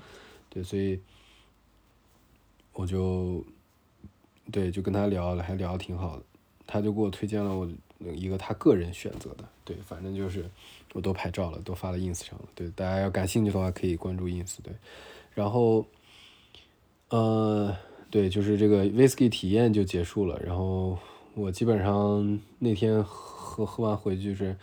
[0.49, 0.99] 对，所以
[2.73, 3.45] 我就
[4.51, 6.23] 对就跟他聊了，还聊的挺好的。
[6.65, 7.69] 他就给我推荐了我
[8.13, 10.45] 一个他个人选择的，对，反正就是。
[10.93, 12.45] 我都拍照了，都发了 ins 上了。
[12.55, 14.57] 对，大家要感兴趣的话可以关注 ins。
[14.63, 14.73] 对，
[15.35, 15.85] 然后，
[17.09, 17.77] 呃，
[18.09, 20.41] 对，就是这个 whisky 体验就结束了。
[20.43, 20.97] 然后
[21.35, 24.57] 我基本上那天喝喝完回去就是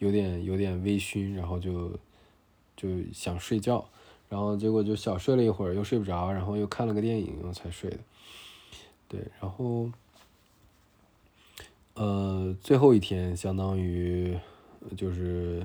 [0.00, 1.90] 有点有点微醺，然后就
[2.76, 3.82] 就想睡觉，
[4.28, 7.98] 然后结果就小睡了一会儿，又睡不着，然后又看了个电影才睡的。
[9.08, 9.90] 对，然后，
[12.00, 14.38] 呃，最后一天相当于。
[14.96, 15.62] 就是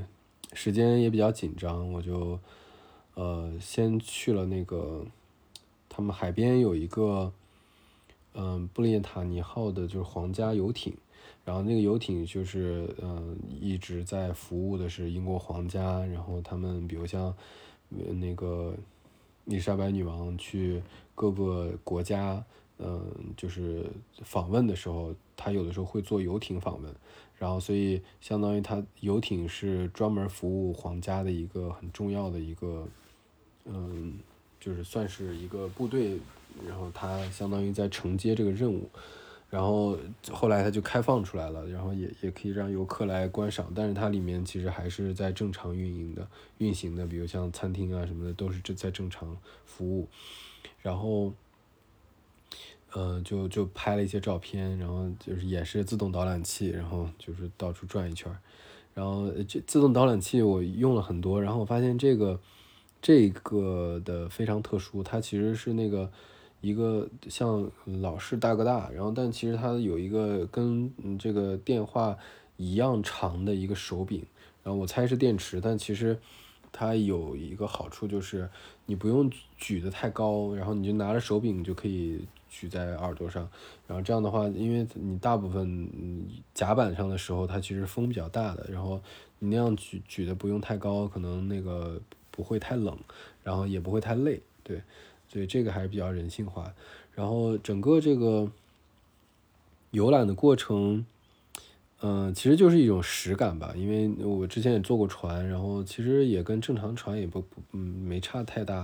[0.52, 2.38] 时间也比较紧张，我就
[3.14, 5.06] 呃先去了那个
[5.88, 7.32] 他们海边有一个
[8.34, 10.94] 嗯布列塔尼号的，就是皇家游艇，
[11.46, 17.34] 然后那个游艇就是嗯一直在服务的是英国皇家，然后他们比如像
[17.88, 18.76] 那个
[19.46, 20.84] 伊丽莎白女王去
[21.16, 22.44] 各个国家
[22.80, 23.86] 嗯就是
[24.24, 26.94] 访问的时候，他有的时候会坐游艇访问。
[27.38, 32.88] 然后，所以相当于他游艇是专门服务皇家的一个很重要的一个，
[33.66, 34.18] 嗯，
[34.58, 36.18] 就是算是一个部队，
[36.66, 38.90] 然后它相当于在承接这个任务，
[39.50, 39.98] 然后
[40.32, 46.26] 后来它就开放出来了，然后也也可以让游客来观赏，但是它里面其实还是在正常运营的
[46.60, 50.08] 运行的，比如像餐厅啊什么的都是正在正常服务，
[50.82, 51.34] 然后。
[52.98, 58.34] 嗯，就就拍了一些照片，然后就是也是自动导览器，然后就是到处转一圈
[58.94, 62.40] 然后这自动导览器我用了很多，然后我发现这个
[63.02, 66.10] 这个的非常特殊，它其实是那个
[66.62, 67.70] 一个像
[68.00, 70.90] 老式大哥大，然后但其实它有一个跟
[71.20, 72.18] 这个电话
[72.56, 74.26] 一样长的一个手柄，
[74.64, 76.18] 然后我猜是电池，但其实
[76.72, 78.50] 它有一个好处就是
[78.86, 82.26] 你不用举得太高，然后你就拿着手柄就可以。
[82.58, 83.50] 举在耳朵上，
[83.86, 85.90] 然后这样的话，因为你大部分
[86.54, 89.02] 甲板上的时候，它其实风比较大的，然后
[89.40, 92.00] 你那样举举的不用太高，可能那个
[92.32, 92.98] 不会太冷，
[93.44, 94.82] 然后也不会太累，对，
[95.28, 96.74] 所以这个还是比较人性化。
[97.14, 98.50] 然后整个这个
[99.92, 101.06] 游览的过程。
[102.08, 108.76] 嗯，其实就是一种实感吧，因为我之前也坐过船，然后其实也跟正常船也不嗯没差太大，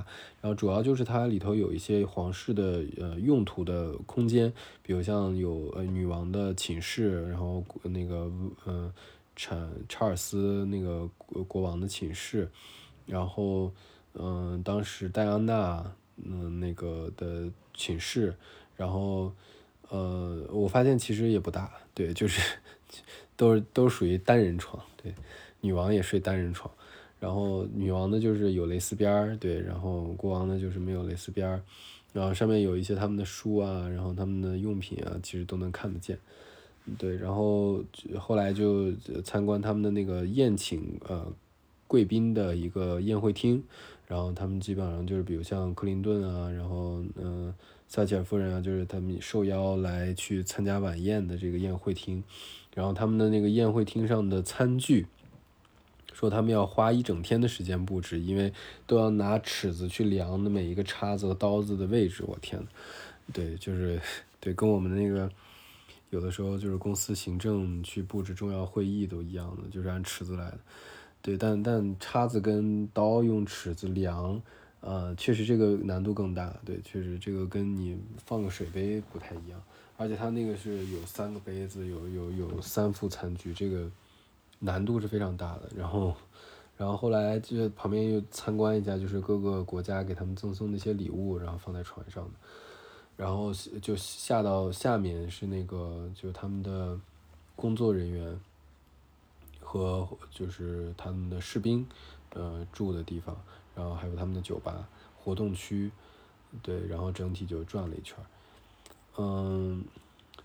[0.42, 4.52] 然后主要就是它里头有一些皇室的呃用途的空间，
[4.82, 8.32] 比如像有呃女王的寝室，然后那个
[8.66, 8.92] 嗯
[9.36, 11.08] 查查尔斯那个
[11.48, 12.50] 国王的寝室，
[13.06, 13.72] 然后
[14.16, 15.94] 嗯当时戴安娜
[16.24, 18.36] 嗯那个的寝室，
[18.76, 19.32] 然后
[19.90, 22.42] 呃我发现其实也不大，对，就是。
[23.36, 25.14] 都是都属于单人床，对，
[25.60, 26.72] 女王也睡单人床，
[27.20, 31.62] 然后女王的就是有蕾丝边儿，对，然后国王的就是没有蕾丝边儿，
[32.14, 36.18] 然后上面有一些他们的书啊，然后他们的用品啊，其实都能看得见，
[36.98, 37.84] 对，然后
[38.20, 38.92] 后来就
[39.24, 41.26] 参观他们的那个宴请呃
[41.88, 43.64] 贵宾的一个宴会厅，
[44.08, 47.54] 然后他们基本上就是比如像克林顿啊，然后嗯。
[47.94, 52.24] 撒切尔夫人啊，就是他们受邀来去参加晚宴的这个宴会厅，
[52.74, 55.08] 然后他们的那个宴会厅上的餐具，
[56.14, 58.54] 说他们要花一整天的时间布置，因为
[58.86, 62.24] 都要拿尺子去量的每一个叉子和刀子的位置。
[62.26, 62.62] 我天，
[63.34, 64.02] 对，就是
[64.40, 65.30] 对，跟我们那个
[66.10, 70.60] 有的时候就是公司行政去布置重要会议都一样的，就是按尺子来的。
[71.22, 74.42] 对，但但叉子跟刀用尺子量。
[74.84, 77.96] 呃，确实这个难度更大，对，确实这个跟你
[78.26, 79.62] 放个水杯不太一样，
[80.02, 83.88] 而且它那个是有三个杯子，有有有三副餐具，这个
[84.58, 85.70] 难度是非常大的。
[85.78, 86.16] 然后，
[86.76, 92.32] 然后后来就旁边又参观一下，就是各个国家给他们赠送的一些礼物，然后放在船上的。
[93.16, 97.00] 然后就下到下面是那个，就是他们的
[97.56, 98.40] 工作人员
[99.60, 101.86] 和就是他们的士兵，
[102.34, 103.38] 呃，住的地方。
[103.76, 105.92] 然后还有他们的酒吧、活动区，
[106.64, 108.18] 对，然后整体就转了一圈，
[109.18, 109.84] 嗯，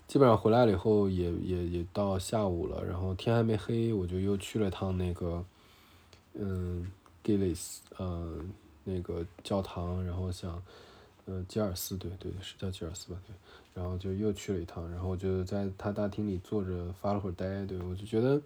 [0.07, 5.43] 基本上回来了以后也也也到下午了，然后天还没黑，我就又去了趟那个，
[6.33, 6.91] 嗯
[7.23, 8.29] ，Gillis，呃，
[8.83, 10.61] 那个教堂，然后想，
[11.25, 13.33] 呃，吉尔斯，对对是叫吉尔斯吧，对，
[13.73, 18.41] 然后就又去了一趟，然后就在他大厅里坐着发了会儿呆，对我就觉得。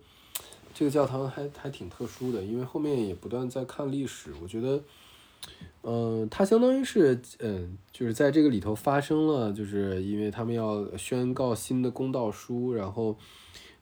[0.74, 4.34] 这个教堂还还挺特殊的，因为后面也不断在看历史。
[4.42, 4.82] 我觉得，
[5.84, 13.18] 嗯，它相当于是，嗯，就是在这个里头发生了，就是因为他们要宣告新的公道书，然后，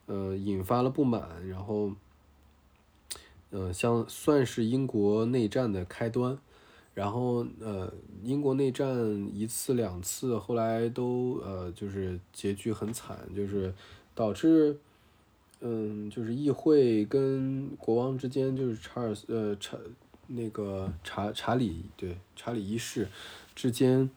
[0.06, 1.92] 呃，引发了不满，然后，
[3.50, 6.38] 嗯，像算是英国内战的开端。
[6.92, 7.92] 然后，呃，
[8.22, 13.72] 英国内战一次两次，后来都呃，就是结局很惨，就是
[14.14, 14.76] 导致。
[15.62, 19.76] 嗯，就是议会跟国王之间，就是查尔斯呃查
[20.30, 23.08] 那个查查理对查理一世
[23.54, 24.10] 之间，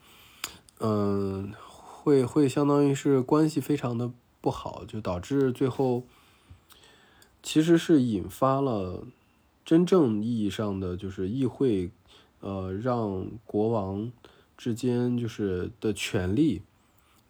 [0.80, 4.10] 嗯，会会相当于是关系非常的
[4.40, 6.04] 不好，就导致最后
[7.42, 9.04] 其实是引发了
[9.64, 11.90] 真正意义上的就是议会，
[12.40, 14.10] 呃，让国王
[14.56, 16.62] 之间就是的权利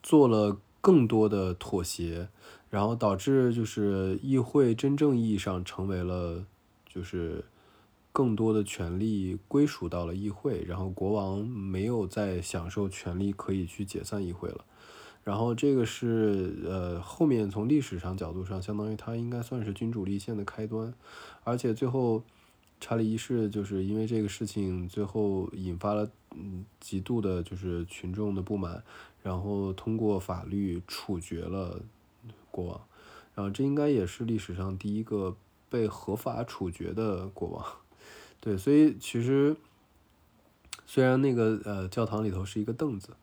[0.02, 2.28] 做了更多的妥协。
[2.70, 6.44] 然后导致就是议会真正意义上成为了，
[6.92, 7.44] 就是
[8.14, 14.64] 更多的权利归属到了议会，然后国王没有再享受权利可以去解散议会了。
[15.24, 20.94] 然后这个是呃后面从历史上角度上，相当于他应该算是君主立宪的开端，
[21.42, 22.22] 而且最后
[22.78, 28.84] 查理一世就是因为这个事情最后引发了嗯极度的就是群众的不满，
[29.22, 31.82] 然后通过法律处决了。
[32.50, 32.80] 国王，
[33.34, 35.36] 然后这应该也是历史上第一个
[35.68, 37.66] 被合法处决的国王，
[38.44, 39.56] 对，所以其实
[40.84, 43.16] 虽然那个呃教堂里头是一个凳子，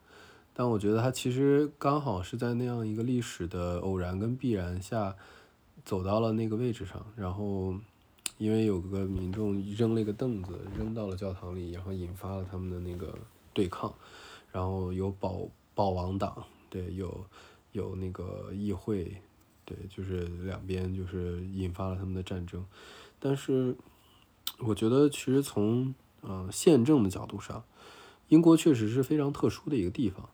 [0.51, 5.15] 但我觉得它其实刚好是在那样一个历史的偶然跟必然下
[5.85, 7.75] 走到了那个位置上，然后
[8.39, 13.13] 因为有个民众扔了一个凳子扔到了教堂里，然后引发了他们的那个
[13.53, 13.93] 对抗，
[14.51, 17.23] 然后有保保王党，对，有。
[17.73, 19.15] 有那个议会，
[19.63, 22.65] 对，就是两边就是引发了他们的战争，
[23.17, 23.73] 但是
[24.65, 27.63] 我觉得其实从呃宪政的角度上，
[28.29, 30.29] 英国确实是非常特殊的一个地方。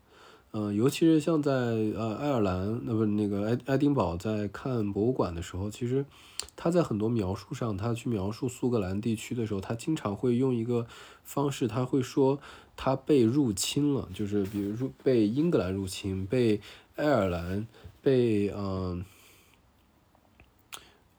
[0.52, 6.06] 嗯，尤其是像在呃爱尔兰，那不那个爱爱丁堡，在看博物馆的时候，其实
[6.56, 10.88] 他在很多描述上，他去描述苏格兰地区的时候，他经常会用一个
[11.24, 12.40] 方式，他会说
[12.78, 16.62] 他被入侵了，就是比如说被英格兰入侵，被
[16.96, 17.68] 爱尔兰，
[18.02, 19.04] 被嗯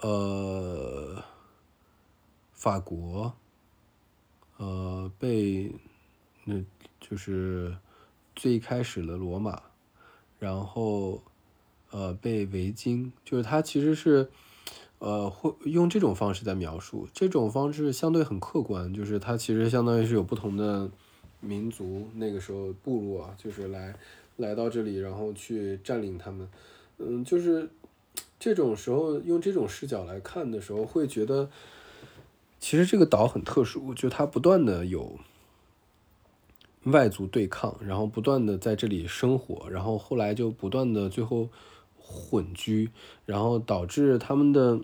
[0.01, 1.23] 呃
[2.59, 3.33] 法国，
[4.59, 5.73] 呃被
[6.45, 6.63] 那
[7.01, 7.75] 就是。
[8.41, 9.61] 最开始的罗马，
[10.39, 11.21] 然后，
[11.91, 14.31] 呃，被维京，就是他其实是，
[15.01, 20.89] 呃，会用这种方式在描述，这种方式相对很客观，就是他其实相当于是有不同的
[21.41, 23.93] 民族，那个时候部落啊，就是来
[24.37, 26.49] 来到这里，然后去占领他们，
[26.99, 27.69] 嗯，就是
[28.39, 31.51] 这种时候用这种视角来看的时候，会觉得，
[32.59, 35.19] 其实这个岛很特殊，就它不断的有。
[36.85, 41.51] 外族对抗，然后不断的在这里生活，然后后来就不断的最后
[41.99, 42.91] 混居，
[43.27, 44.81] 然后导致他们的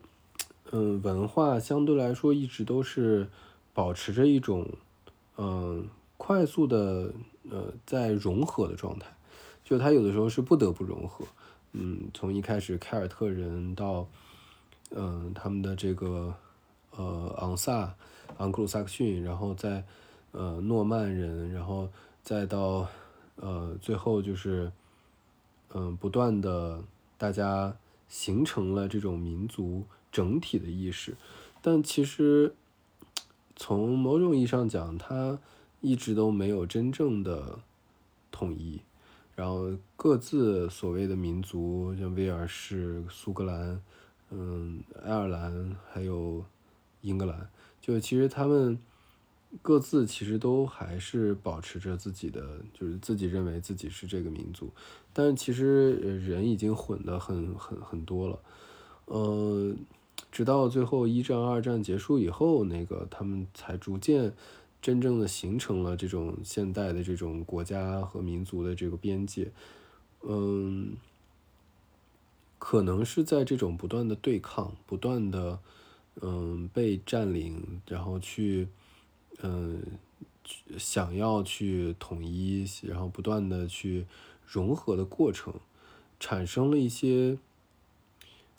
[0.72, 3.28] 嗯文化相对来说一直都是
[3.72, 4.68] 保持着一种
[5.38, 7.14] 嗯快速的
[7.48, 9.06] 呃在融合的状态，
[9.64, 11.24] 就他有的时候是不得不融合，
[11.72, 14.06] 嗯，从一开始凯尔特人到
[14.90, 16.34] 嗯他们的这个
[16.96, 17.94] 呃昂萨
[18.38, 19.84] 昂克鲁萨克逊，然后再。
[20.36, 21.88] 呃，诺曼人，然后
[22.20, 22.88] 再到，
[23.36, 24.72] 呃，最后就是，
[25.72, 26.82] 嗯，不断的
[27.16, 27.76] 大家
[28.08, 31.16] 形成了这种民族整体的意识，
[31.62, 32.52] 但其实
[33.54, 35.38] 从某种意义上讲，它
[35.80, 37.60] 一直都没有真正的
[38.32, 38.80] 统一，
[39.36, 43.80] 然后各自所谓的民族，像威尔士、苏格兰，
[44.30, 46.44] 嗯，爱尔兰还有
[47.04, 47.48] 英格兰，
[47.80, 48.76] 就其实他们。
[49.62, 54.68] 各自其实都还是保持着自己的，就是自己认为自己是这个民族，
[55.12, 58.40] 但其实人已经混得很很很多了，
[59.04, 59.72] 呃，
[60.32, 64.32] 直到最后一战、二战结束以后，那个他们才逐渐
[64.82, 69.52] 真正的形成了这种现代的这种国家和民族的这个边界，
[70.22, 70.96] 嗯，
[72.58, 75.60] 可能是在这种不断的对抗、不断的
[76.20, 78.68] 嗯被占领，然后去。
[79.42, 79.82] 嗯，
[80.78, 84.06] 想要去统一，然后不断的去
[84.46, 85.52] 融合的过程，
[86.20, 87.36] 产生了一些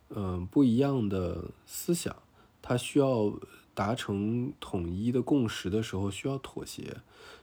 [0.10, 2.14] 嗯不一样的思想。
[2.62, 3.34] 它需要
[3.74, 6.98] 达成统一的共识的时候，需要妥协。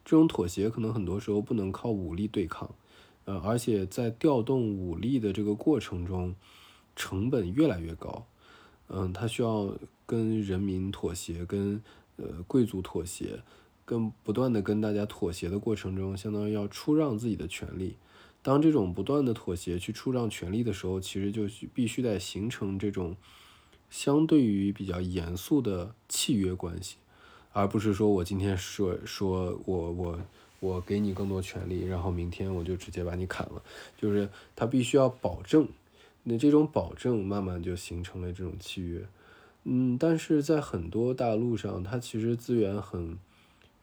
[0.04, 2.74] 这种妥协可能很多时候不能靠武力对抗，
[3.24, 6.34] 呃，而且在调动武力的这个过程中，
[6.94, 8.26] 成本越来越高。
[8.88, 9.74] 嗯，它需要
[10.12, 11.82] 跟人民妥协，跟。
[12.18, 13.40] 呃，贵族妥协，
[13.86, 17.96] 跟不断的跟大家妥协的过程中，相当于要出让自己的权利。
[18.42, 23.16] 当这种不断的妥协去出让权利的时候，其实就必须得形成这种
[23.88, 26.96] 相对于比较严肃的契约关系，
[27.52, 30.20] 而不是说我今天说说我我
[30.60, 33.62] 我给你更多权利，然后明天我就直接把你砍了。
[33.98, 35.66] 就是他必须要保证，
[36.24, 39.02] 那这种保证慢慢就形成了这种契约。
[39.64, 43.16] 嗯，但是在很多大陆上，它其实资源很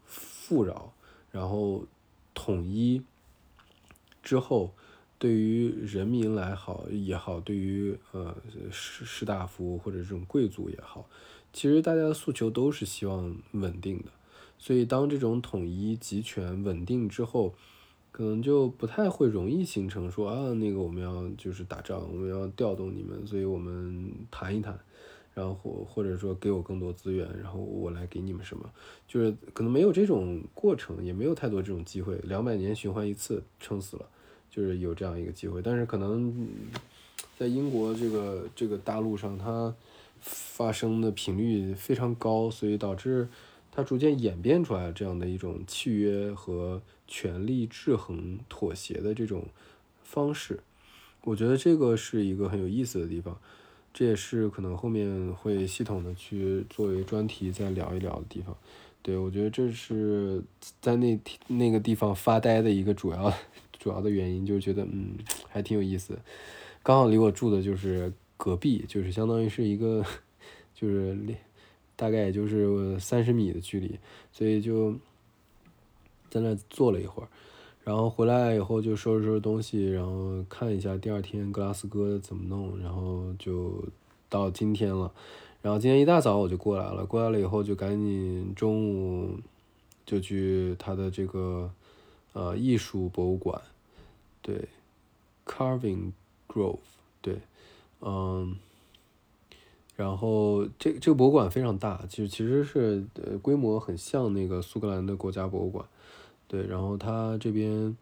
[0.05, 0.93] 富饶，
[1.31, 1.85] 然后
[2.33, 3.01] 统一
[4.21, 4.73] 之后，
[5.17, 8.35] 对于人民来好也好，对于呃
[8.69, 11.09] 士士大夫或者这种贵族也好，
[11.53, 14.05] 其实大家的诉求都是希望稳定的。
[14.57, 17.55] 所以当这种统一集权稳定之后，
[18.11, 24.77] 可能就不太会容易形成说啊，那个我们要就是打仗，我们要调动你们，所以我们谈一谈。
[25.39, 28.69] 然后或者说给我更多资源，然后我来给你们什么，
[29.07, 32.19] 就是可能没有这种过程，也没有太多这种机会。
[32.23, 34.05] 两百年循环一次，撑死了，
[34.49, 35.61] 就是有这样一个机会。
[35.61, 36.47] 但是可能
[37.37, 39.73] 在英国这个这个大陆上，它
[40.19, 43.27] 发生的频率非常高，所以导致
[43.71, 49.45] 它逐渐演变出来这样的一种契约和权力制衡、妥协的这种
[50.03, 50.59] 方式。
[51.23, 53.39] 我觉得这个是一个很有意思的地方。
[53.93, 58.55] 这也是可能后面会系统的去作为专题再聊一聊的地方，
[59.01, 60.41] 对我觉得这是
[60.79, 63.33] 在那那个地方发呆的一个主要
[63.79, 65.17] 主要的原因，就是觉得嗯
[65.49, 66.17] 还挺有意思，
[66.83, 70.05] 刚好离我住的就是隔壁，就是相当于是一个
[70.73, 71.17] 就是
[71.95, 73.99] 大概也就是三十米的距离，
[74.31, 74.93] 所以就
[76.29, 77.29] 在那坐了一会儿。
[77.83, 83.83] 然后回来以后就收拾收拾东西，然后看一下第二天格拉斯哥怎么弄，然后就
[84.29, 85.11] 到今天了。
[85.61, 89.37] 然后今天一大早我就过来了，过来了以后就赶紧中午
[90.05, 91.69] 就去他的这个
[92.31, 93.61] 呃艺术博物馆，
[94.41, 94.69] 对
[95.45, 96.13] ，Carving
[96.47, 96.77] Grove，
[97.21, 97.39] 对，
[97.99, 98.55] 嗯，
[99.97, 105.85] 然后这这个博物馆非常大，其实其实是呃规模很像那个苏格兰的国家博物馆，
[106.49, 107.95] 对，然后它这边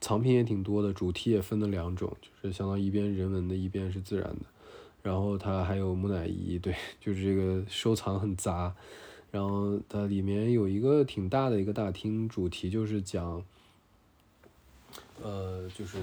[0.00, 4.46] 藏品也挺多的，主题也分了两种，就是相当于一边人文的，一边是自然的。
[5.02, 8.72] 然后它还有木乃伊，对， 就是这个收藏很杂。
[9.32, 13.42] 然后它里面有一个挺大的一个大厅，主题就是讲，
[15.20, 15.98] 呃，就是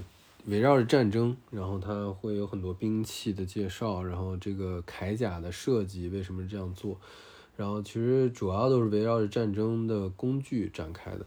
[0.47, 6.97] 围绕着战争，然后它会有很多兵器的介绍，然后这个铠甲的设计为什么这样做，
[7.55, 11.25] 然后其实主要都是围绕着战争的工具展开的。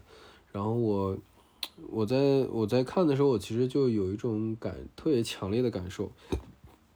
[0.53, 1.17] 然后我
[1.89, 6.09] 我在我在看的时候，我其实就有一种感特别强烈的感受。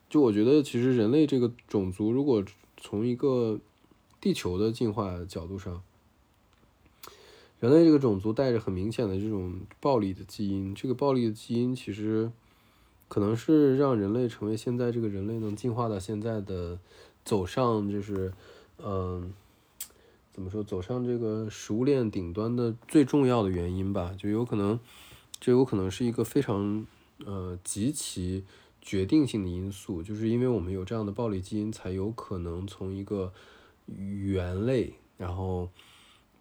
[0.09, 2.41] 就我觉得，其实人类这个种族，如果
[2.77, 3.59] 从一个
[4.21, 5.81] 地球的进化角度上，
[7.59, 12.31] 人类这个种族带着很明显的这种暴力的基因，这个暴力的基因其实
[13.09, 16.79] 可能是让人类成为现在这个人类能进化到现在的
[17.25, 18.31] 走上就是
[18.77, 19.33] 嗯
[20.37, 24.13] 怎么说走上这个食物链顶端的最重要的原因吧？
[24.15, 24.79] 就有可能
[25.39, 26.85] 这有可能是一个非常
[27.25, 28.43] 呃极其。
[28.79, 33.33] 决定性的因素，就是因为我们有这样的暴力基因，才有可能从一个
[33.87, 35.69] 猿类，然后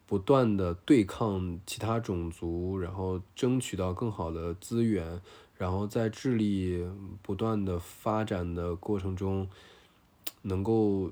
[0.07, 5.21] 不断的对抗其他种族，然后争取到更好的资源，
[5.57, 6.87] 然后在智力
[7.21, 9.49] 不断的发展的过程中，
[10.43, 11.11] 能够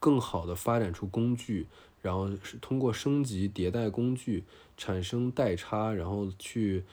[0.00, 1.68] 更好的发展出工具，
[2.02, 4.44] 然后是通过升级迭代工具
[4.76, 6.84] 产生代差，然后去。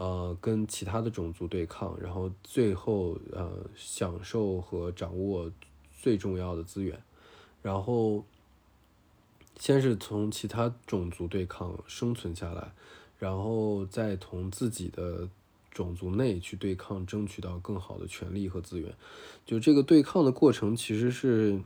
[0.00, 5.50] 呃，跟其他的种族对抗，然后最后呃享受和掌握
[6.00, 7.02] 最重要的资源，
[7.62, 8.24] 然后
[9.58, 12.70] 先是从其他种族对抗生存下来，
[13.18, 15.28] 然后再从自己的
[15.72, 18.94] 种族内去对抗，争取到更好的权利和资源。
[19.44, 21.60] 就这个对抗的过程，其实是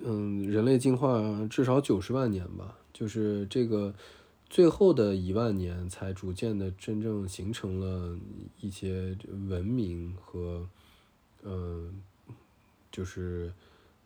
[0.00, 3.94] 嗯，人类进化至少九十万年吧，就是这个。
[4.48, 8.16] 最后的一万年才逐渐的真正形成了
[8.60, 9.18] 一些
[9.48, 10.68] 文明和，
[11.42, 12.00] 嗯，
[12.92, 13.52] 就是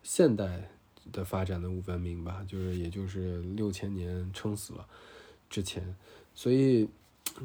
[0.03, 0.71] 现代
[1.13, 4.87] 的发展的文明吧，就是也就是六千年撑死了
[5.51, 5.95] 之前，
[6.35, 6.89] 所以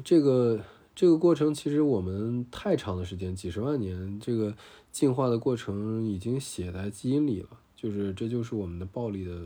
[0.02, 0.64] 这个
[0.94, 4.56] 这个过程其实我们太长的时间，几十万年这个
[4.90, 9.42] 进化的过程已经写在基因里了，就是这就是我们的暴力的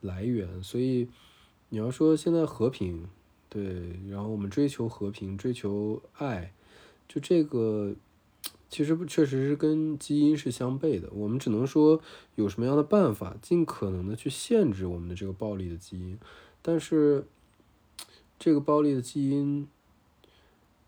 [0.00, 1.08] 来源，所以。
[1.72, 3.06] 你要说现在和平，
[3.48, 6.52] 对，然后我们追求和平，追求爱，
[7.06, 7.94] 就这个，
[8.68, 11.08] 其实不确实是跟基因是相悖的。
[11.12, 12.00] 我们只能说
[12.34, 16.18] 有什么样的办法，尽可能的去限制我们的这个暴力的基因，
[16.60, 17.24] 但是
[18.36, 19.68] 这个暴力的基因，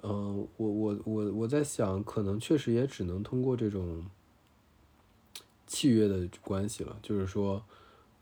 [0.02, 4.06] 嗯，我我我我在想，可能确实也只能通过这种
[5.72, 7.62] 契约的关系了，就是说。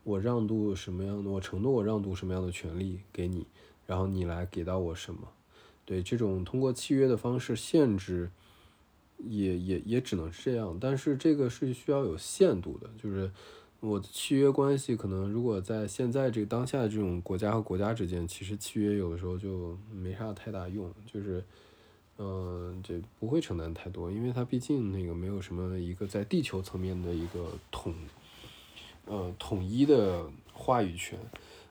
[0.03, 1.29] 我让渡什么样的？
[1.29, 3.45] 我承诺我让渡什么样的权利给你，
[3.85, 5.27] 然后你来给到我什么？
[5.85, 8.31] 对，这种通过契约的方式限制，
[9.19, 10.75] 也也也只能是这样。
[10.81, 13.31] 但是这个是需要有限度的，就是
[13.79, 21.43] 我契约关系可能如果在现在这个当下的这种国家和国家之间，其实契约有的时候就没啥太大用，就是
[22.23, 27.95] 嗯，这不会承担太多，因为它毕竟那个没有什么一个在地球层面的一个统。
[29.07, 31.17] 呃，统一的话语权，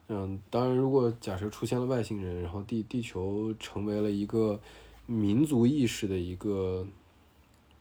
[0.09, 4.59] 嗯，当然，如果假设出现了外星人，然后地地球成为了一个
[5.05, 6.85] 民族意识的一个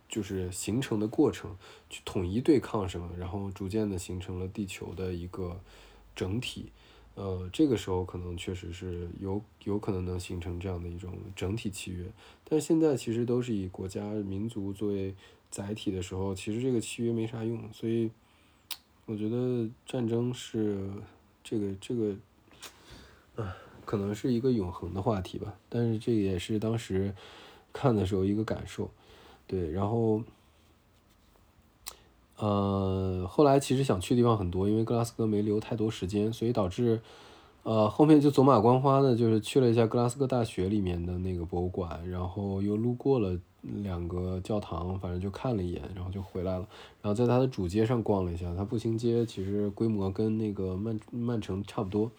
[0.09, 1.57] 就是形成的过程，
[1.91, 5.61] 去统一对抗什么，然后逐渐的形成了地球的一个
[6.15, 6.71] 整体，
[7.15, 12.05] 呃，这个时候可能确实是有有可能能形成这样的一种整体契约，
[12.45, 15.15] 但现在其实都是以国家民族作为
[15.51, 18.11] 载体的时候，其实这个契约没啥用，所以。
[19.07, 20.89] 我觉得战争是
[21.43, 22.15] 这个这个，
[23.35, 25.53] 啊，可能是一个永恒的话题吧。
[25.69, 27.13] 但是这也是当时
[27.73, 28.89] 看的时候一个感受，
[29.49, 29.73] 对。
[29.73, 30.23] 然后，
[32.41, 37.01] 呃，后来其实想去的地方很多，因为格拉斯哥没留太多时间，所以导致。
[37.63, 46.67] 呃，后面就走马观花的，就是去了一下格拉斯哥大学里面的那个博物馆，然后又路过了两个教堂，反正就看了一眼，然后就回来了。
[47.03, 52.11] 然后在它的主街上逛了一下，它步行街其实规模跟那个曼曼城差不多，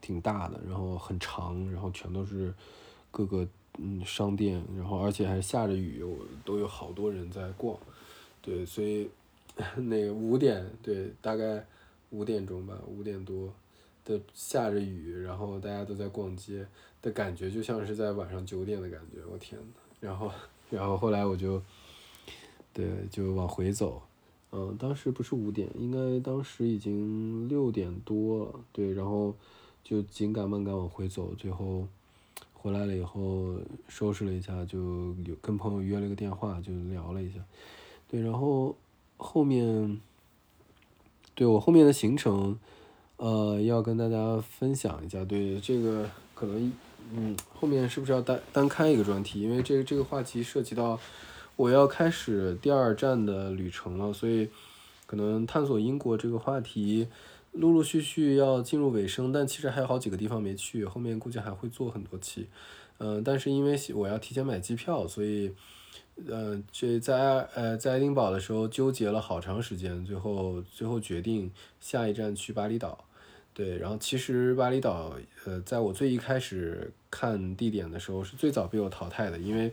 [0.00, 2.54] 挺大的，然后很长，然后全都是
[3.10, 3.46] 各个
[3.76, 6.02] 嗯商店，然后而且还下着雨，
[6.46, 7.76] 都有好多人在逛。
[8.40, 9.10] 对，所以
[9.76, 11.66] 那个五点，对，大概
[12.10, 13.52] 五点钟吧，五点多。
[14.04, 16.66] 的下着雨，然后大家都在逛街
[17.02, 19.66] 的感觉，就像是在晚上九点的感觉，我天呐，
[20.00, 20.30] 然后，
[20.70, 21.62] 然后后来我就，
[22.72, 24.00] 对，就往回走，
[24.50, 29.34] 嗯，当时不是五点，应该当时已经六点多了，对，然后
[29.84, 31.86] 就紧赶慢赶往回走，最后
[32.54, 33.56] 回来了以后
[33.88, 37.44] 收拾了一下，就有跟朋友约了个电话，就聊了一下，
[38.08, 38.74] 对，然后
[39.18, 40.00] 后面，
[41.34, 42.58] 对我后面的行程。
[43.18, 46.72] 呃，要跟大家分享一下，对这个可能，
[47.12, 49.40] 嗯，后面是不是要单单开一个专题？
[49.40, 50.96] 因为这个这个话题涉及到
[51.56, 54.48] 我要开始第二站的旅程了，所以
[55.04, 57.08] 可能探索英国这个话题
[57.50, 62.46] 陆陆续续要进入尾声，但其实还有好几个地方没去，后面估计还会做很多期。
[62.98, 65.52] 嗯，但是因为我要提前买机票，所以，
[66.26, 67.16] 呃，这在
[67.54, 71.50] 呃在爱丁堡的时候纠结了好长时间，最后最后决定
[71.80, 73.04] 下一站去巴厘岛。
[73.54, 75.14] 对，然后其实巴厘岛，
[75.44, 79.72] 呃，在我最一开始看地点的时候，是最早被我淘汰的，因为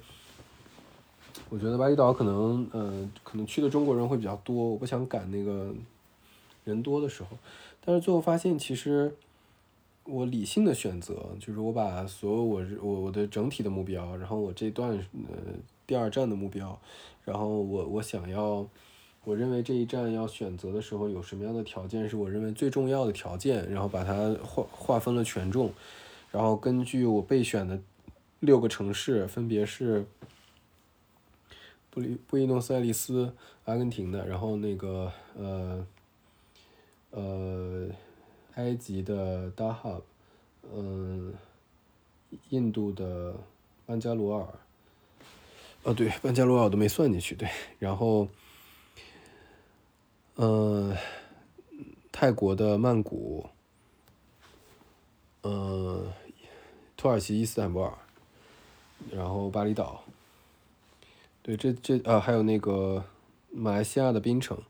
[1.50, 5.72] 我觉得巴厘岛可能，呃，可能去的中国人会比较多，我不想赶那个
[6.64, 7.38] 人多的时候。
[7.84, 9.14] 但是最后发现，其实
[10.06, 15.36] 我理性的选择，就是我把所有我我我的整体的目标，然后我这段呃
[15.86, 16.80] 第二站的目标，
[17.24, 18.68] 然后我我想要。
[19.28, 25.74] 我认为这一站要选择的时候有什么样的条件是我认为最重要的条件，然后把它划划分了权重，
[26.32, 27.82] 然后根据我备选的
[28.40, 30.06] 六个城市，分别是
[31.90, 33.34] 布里布宜诺斯艾利斯，
[33.64, 35.88] 阿根廷的，然后那个呃
[37.10, 37.90] 呃
[38.54, 40.00] 埃及的达哈，
[40.72, 41.34] 嗯，
[42.50, 43.34] 印度的
[43.88, 44.48] 班加罗尔，
[45.86, 47.50] 哦对，班加罗尔我都没算进去，对，
[47.80, 48.28] 然后。
[50.38, 50.94] 嗯，
[52.12, 53.48] 泰国的曼谷，
[55.44, 56.12] 嗯，
[56.98, 57.94] 土耳其伊斯坦布尔，
[59.10, 60.04] 然后巴厘岛，
[61.42, 63.06] 对，这这啊，还有那个
[63.50, 64.62] 马来西亚的槟城，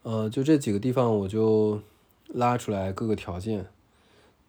[0.00, 1.82] 呃，就这几个地方，我就
[2.28, 3.66] 拉出来各个条件，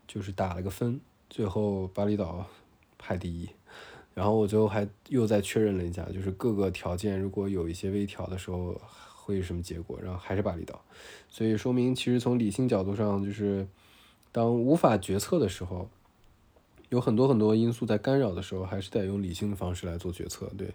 [0.07, 2.45] 就是打了个分，最后巴厘岛
[2.97, 3.49] 排第一，
[4.17, 8.75] 然后我最后还又再确认了一下，就是各个条件如果有一些微调的时候。
[9.27, 9.99] 会是什么结果？
[10.01, 10.81] 然后还是巴厘岛，
[11.27, 13.67] 所以说明其实从理性角度上，就是
[14.31, 15.89] 当无法决策的时候，
[16.87, 20.49] 有很多很多因素在干扰的时候，还是得用理性的方式来做决策。
[20.57, 20.69] 对，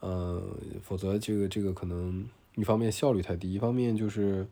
[0.00, 0.42] 呃，
[0.80, 4.46] 否则这个这个可能一方面效率太低，一方面就是，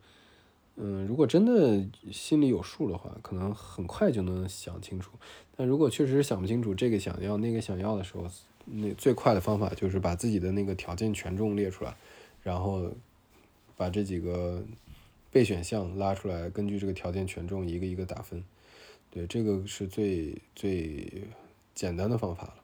[0.83, 5.13] 嗯，如果真的心里有数的话，可能很快就能想清楚。
[5.57, 8.27] 但如果确实想不清楚，这个想要那个想要的时候，
[8.65, 11.95] 那最快的方法就是把自己的那个条件权重列出来，
[12.43, 12.91] 然后。
[13.77, 14.63] 把这几个
[15.33, 18.45] 备选项拉出来，根据这个条件权重一个一个打分，
[19.11, 21.27] 对，这个是最最
[21.75, 22.57] 简单的方法了。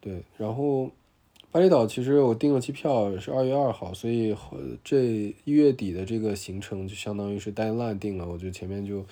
[0.00, 0.92] 对，然后
[1.50, 4.36] 巴厘岛其实我订了机票是二月二号，所以
[4.84, 9.04] 这一月底的这个行程就相当于是单烂定了，我就前面就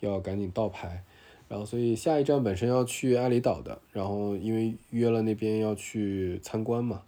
[0.00, 1.04] 要赶紧倒排。
[1.48, 7.02] 然后所以下一站本身要去阿里岛的，然后因为约了那边要去参观嘛。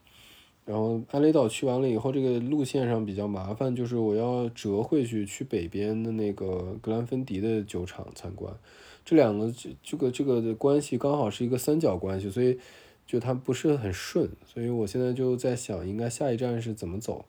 [0.66, 8.55] 然后安雷岛去完了以后，这个路线上比较麻烦，就是我要折回去去北边的那个格兰芬迪的酒厂参观，
[9.02, 12.59] 这两个这这个这个的关系刚好是一个三角关系，所以
[13.07, 17.25] 就它不是很顺，所以我现在就在想，应该下一站是怎么走，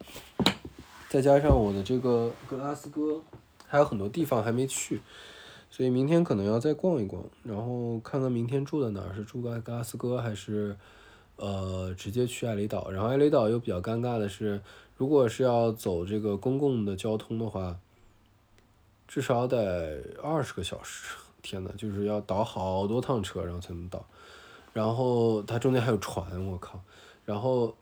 [1.09, 3.21] 再加上我的这个格拉斯哥
[3.67, 5.01] 还有很多地方还没去，
[5.69, 10.75] 所以明天可能要再逛一逛，然后看看明天住在哪儿，是住在格拉斯哥还是。
[11.37, 14.61] 呃，直接去艾雷岛，然后艾雷岛又比较尴尬的是，
[14.95, 17.77] 如果是要走这个公共的交通的话，
[19.05, 21.13] 至少得二十个小时。
[21.41, 24.07] 天呐，就是要倒好多趟车，然后才能到。
[24.75, 26.83] 然后它中间还有船，我靠。
[27.23, 27.73] 然后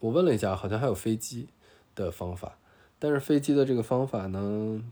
[0.00, 1.46] 我问了一下，好像还有飞机
[1.94, 2.56] 的方法，
[2.98, 4.82] 但是飞机的这个方法呢，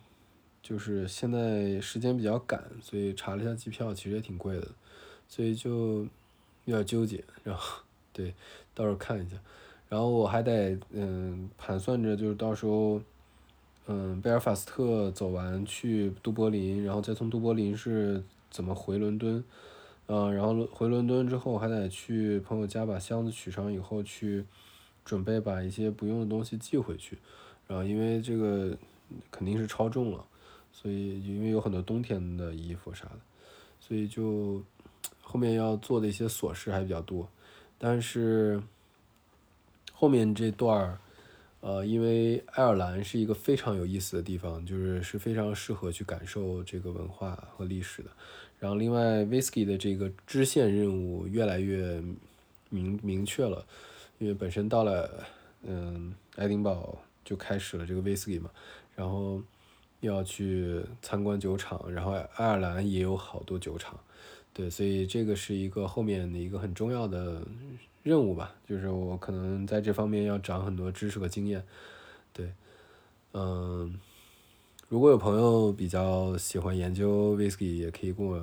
[0.62, 4.68] 就是现在时间比较赶，所以查了一下机票，其实也挺贵的，
[5.26, 6.06] 所以就。
[6.64, 7.82] 有点纠结，然后
[8.12, 8.32] 对，
[8.72, 9.36] 到时候看一下，
[9.88, 13.00] 然后我还得嗯盘算着，就是到时候
[13.88, 19.42] 嗯贝尔法斯特走完去都柏林，然后再从都柏林是怎么回伦敦，
[20.12, 24.44] 嗯，然后回伦敦之后还得去朋友家把箱子取上以后去
[25.04, 27.16] 准备把一些不用的东西寄回去，
[27.66, 28.76] 然后因为这个
[29.30, 30.22] 肯定是超重了，
[30.70, 33.20] 所以因为有很多冬天的衣服啥的，
[33.80, 34.62] 所以就。
[35.24, 37.26] 后面要做的一些琐事还比较多，
[37.78, 38.62] 但是
[39.90, 40.98] 后面这段儿，
[41.60, 48.10] 呃，因为爱尔兰是一个非常有意思的地方，就是是非常适合去感受这个文化和历史的。
[48.62, 52.00] 然后，另外，whisky 的这个支线任务越来越
[52.70, 53.66] 明明确了，
[54.20, 55.26] 因为本身到了，
[55.64, 58.48] 嗯，爱丁堡就开始了这个 whisky 嘛，
[58.94, 59.42] 然后
[59.98, 63.98] 要去参观酒厂，然后爱尔兰也有好多酒厂，
[64.54, 67.42] 对，所以这个是一个后面的一个很重要的。
[68.04, 71.64] 任务吧，就是我可能在这方面要长很多知识和经验，
[72.32, 72.52] 对，
[73.32, 73.98] 嗯，
[74.92, 78.38] 如果有朋友比较喜欢研究 whisky，也可以跟我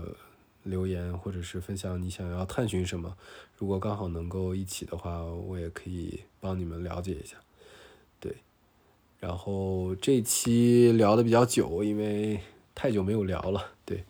[0.64, 3.16] 留言或者是分享你想要探寻什么，
[3.56, 7.38] 如果刚好能够一起的话，我也可以帮你们了解一下，
[8.20, 8.36] 对，
[9.20, 12.40] 然后这期聊的比较久，因为
[12.74, 14.04] 太久没有聊了，对，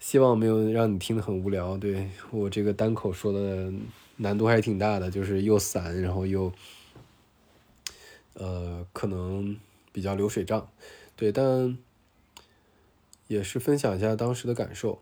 [0.00, 3.70] 希望没有让你听得很无聊，对我这个单口说的。
[4.16, 6.52] 难度还是挺大的，就是又散，然后又，
[8.34, 9.56] 呃，可能
[9.90, 10.68] 比较流水账，
[11.22, 11.78] 对，但
[13.28, 15.00] 也是分享一下当时的感受。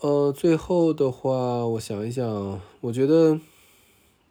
[0.00, 3.38] 呃，最后的话，我想一想，我觉得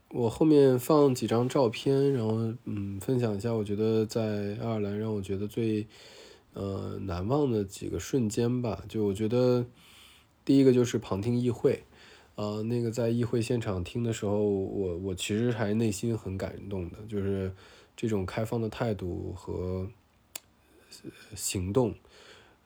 [0.09, 5.87] 我后面放几张照片，然后嗯，分享一下，我觉得在爱尔兰让我觉得最
[6.51, 8.83] 呃难忘的几个瞬间吧。
[8.89, 9.65] 就我觉得
[10.43, 11.81] 第一个就是旁听议会。
[12.35, 17.53] 呃，那个在议会现场听的时候，我我其实还内心很感动的，就是
[17.95, 19.87] 这种开放的态度和
[21.35, 21.95] 行动，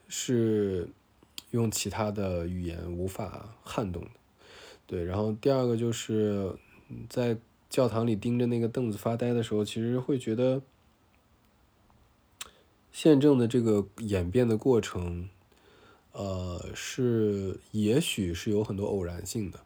[0.08, 0.90] 是
[1.52, 4.10] 用其他的语言无法撼动的。
[4.86, 6.56] 对，然后第二个就是
[7.10, 7.38] 在
[7.70, 10.62] 教堂里盯着那个凳子发呆的时候，其实会觉得
[12.92, 15.30] 宪政的这个演变的过程。
[16.14, 19.60] 呃，是，也许是有很多偶然性的，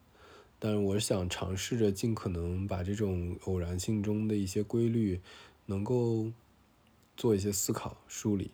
[0.59, 5.21] 但是我想尝试着尽可能把这种偶然性中的一些规律，
[5.67, 6.29] 能够
[7.21, 8.49] 做一些思考梳理，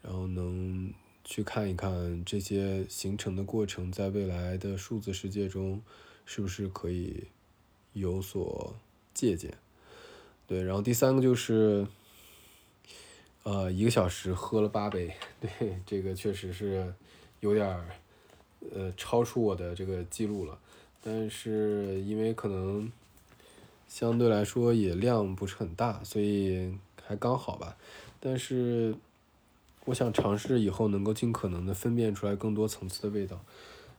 [0.00, 0.94] 然后能
[1.24, 5.82] 去看一看这些形成的过程，在未来的数字世界中，
[6.24, 7.24] 是不是可以
[7.92, 8.74] 有所
[9.12, 9.52] 借鉴？
[10.46, 11.86] 对，然后第三个就是，
[13.42, 16.94] 呃，一个小时喝了八杯， 对，这个确实是。
[17.40, 17.86] 有点儿，
[18.74, 20.58] 呃，超出我的这个记录了，
[21.00, 22.90] 但是因为可能
[23.86, 26.74] 相对来说也量不是很大，所以
[27.08, 27.74] 还刚好吧。
[28.20, 28.94] 但是
[29.86, 33.40] 我想尝试以后能够尽可能的分辨出来更多层次的味道。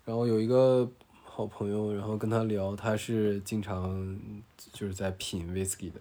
[0.05, 0.87] 然后有一个
[1.23, 4.19] 好朋友，然后跟他聊，他是经常
[4.71, 5.99] 就是在品 whisky 的，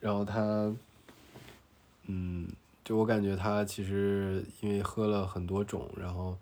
[0.00, 0.74] 然后他，
[2.06, 2.48] 嗯。
[2.84, 6.36] 就我感觉他其实因为喝了很多种，然后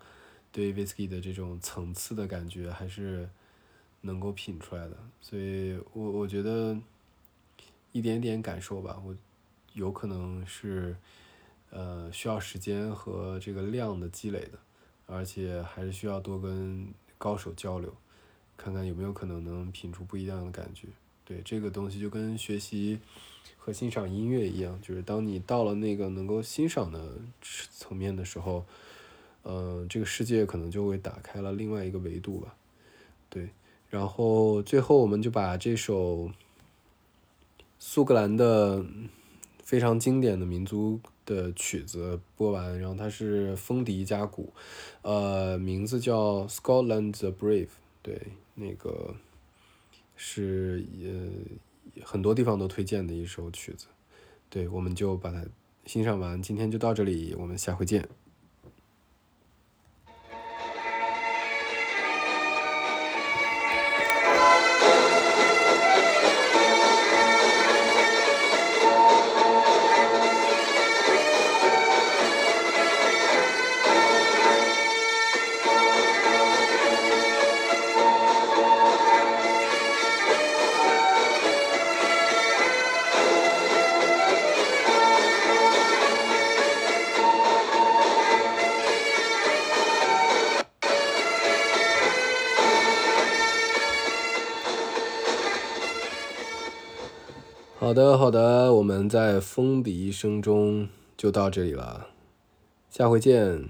[0.51, 3.29] 对 whisky 的这种层次的感觉还是
[4.01, 6.77] 能够品出来的，所以我我觉得
[7.93, 9.15] 一点点感受吧，我
[9.73, 10.95] 有可能是
[11.69, 14.59] 呃需要时间和这个量的积累的，
[15.05, 16.87] 而且还是需要多跟
[17.17, 17.93] 高手交流，
[18.55, 20.87] 看看有没有可能能品出不一样的感觉。
[21.25, 22.99] 对这个东西就跟学习。
[23.57, 28.65] 和欣赏音乐一样，就是当你到了那个能够欣赏的层面的时候，
[29.43, 32.53] 嗯，这个世界可能就会打开了另外一个维度吧。
[33.29, 33.51] 对，
[33.89, 36.29] 然后最后我们就把这首
[37.79, 38.85] 苏格兰的
[39.63, 44.53] 非常经典的民族的曲子播完，然后它是风笛加鼓，
[45.01, 47.65] 呃，名字叫《Scotland the Brave》，
[48.01, 48.21] 对，
[48.55, 49.15] 那个
[50.15, 51.57] 是呃。
[52.03, 53.85] 很多地方都推荐的一首曲子，
[54.49, 55.45] 对，我们就把它
[55.85, 56.41] 欣赏完。
[56.41, 58.09] 今天就到这里，我们下回见。
[97.93, 102.07] 好的，好的，我们在风笛声中就到这里了，
[102.89, 103.69] 下回见。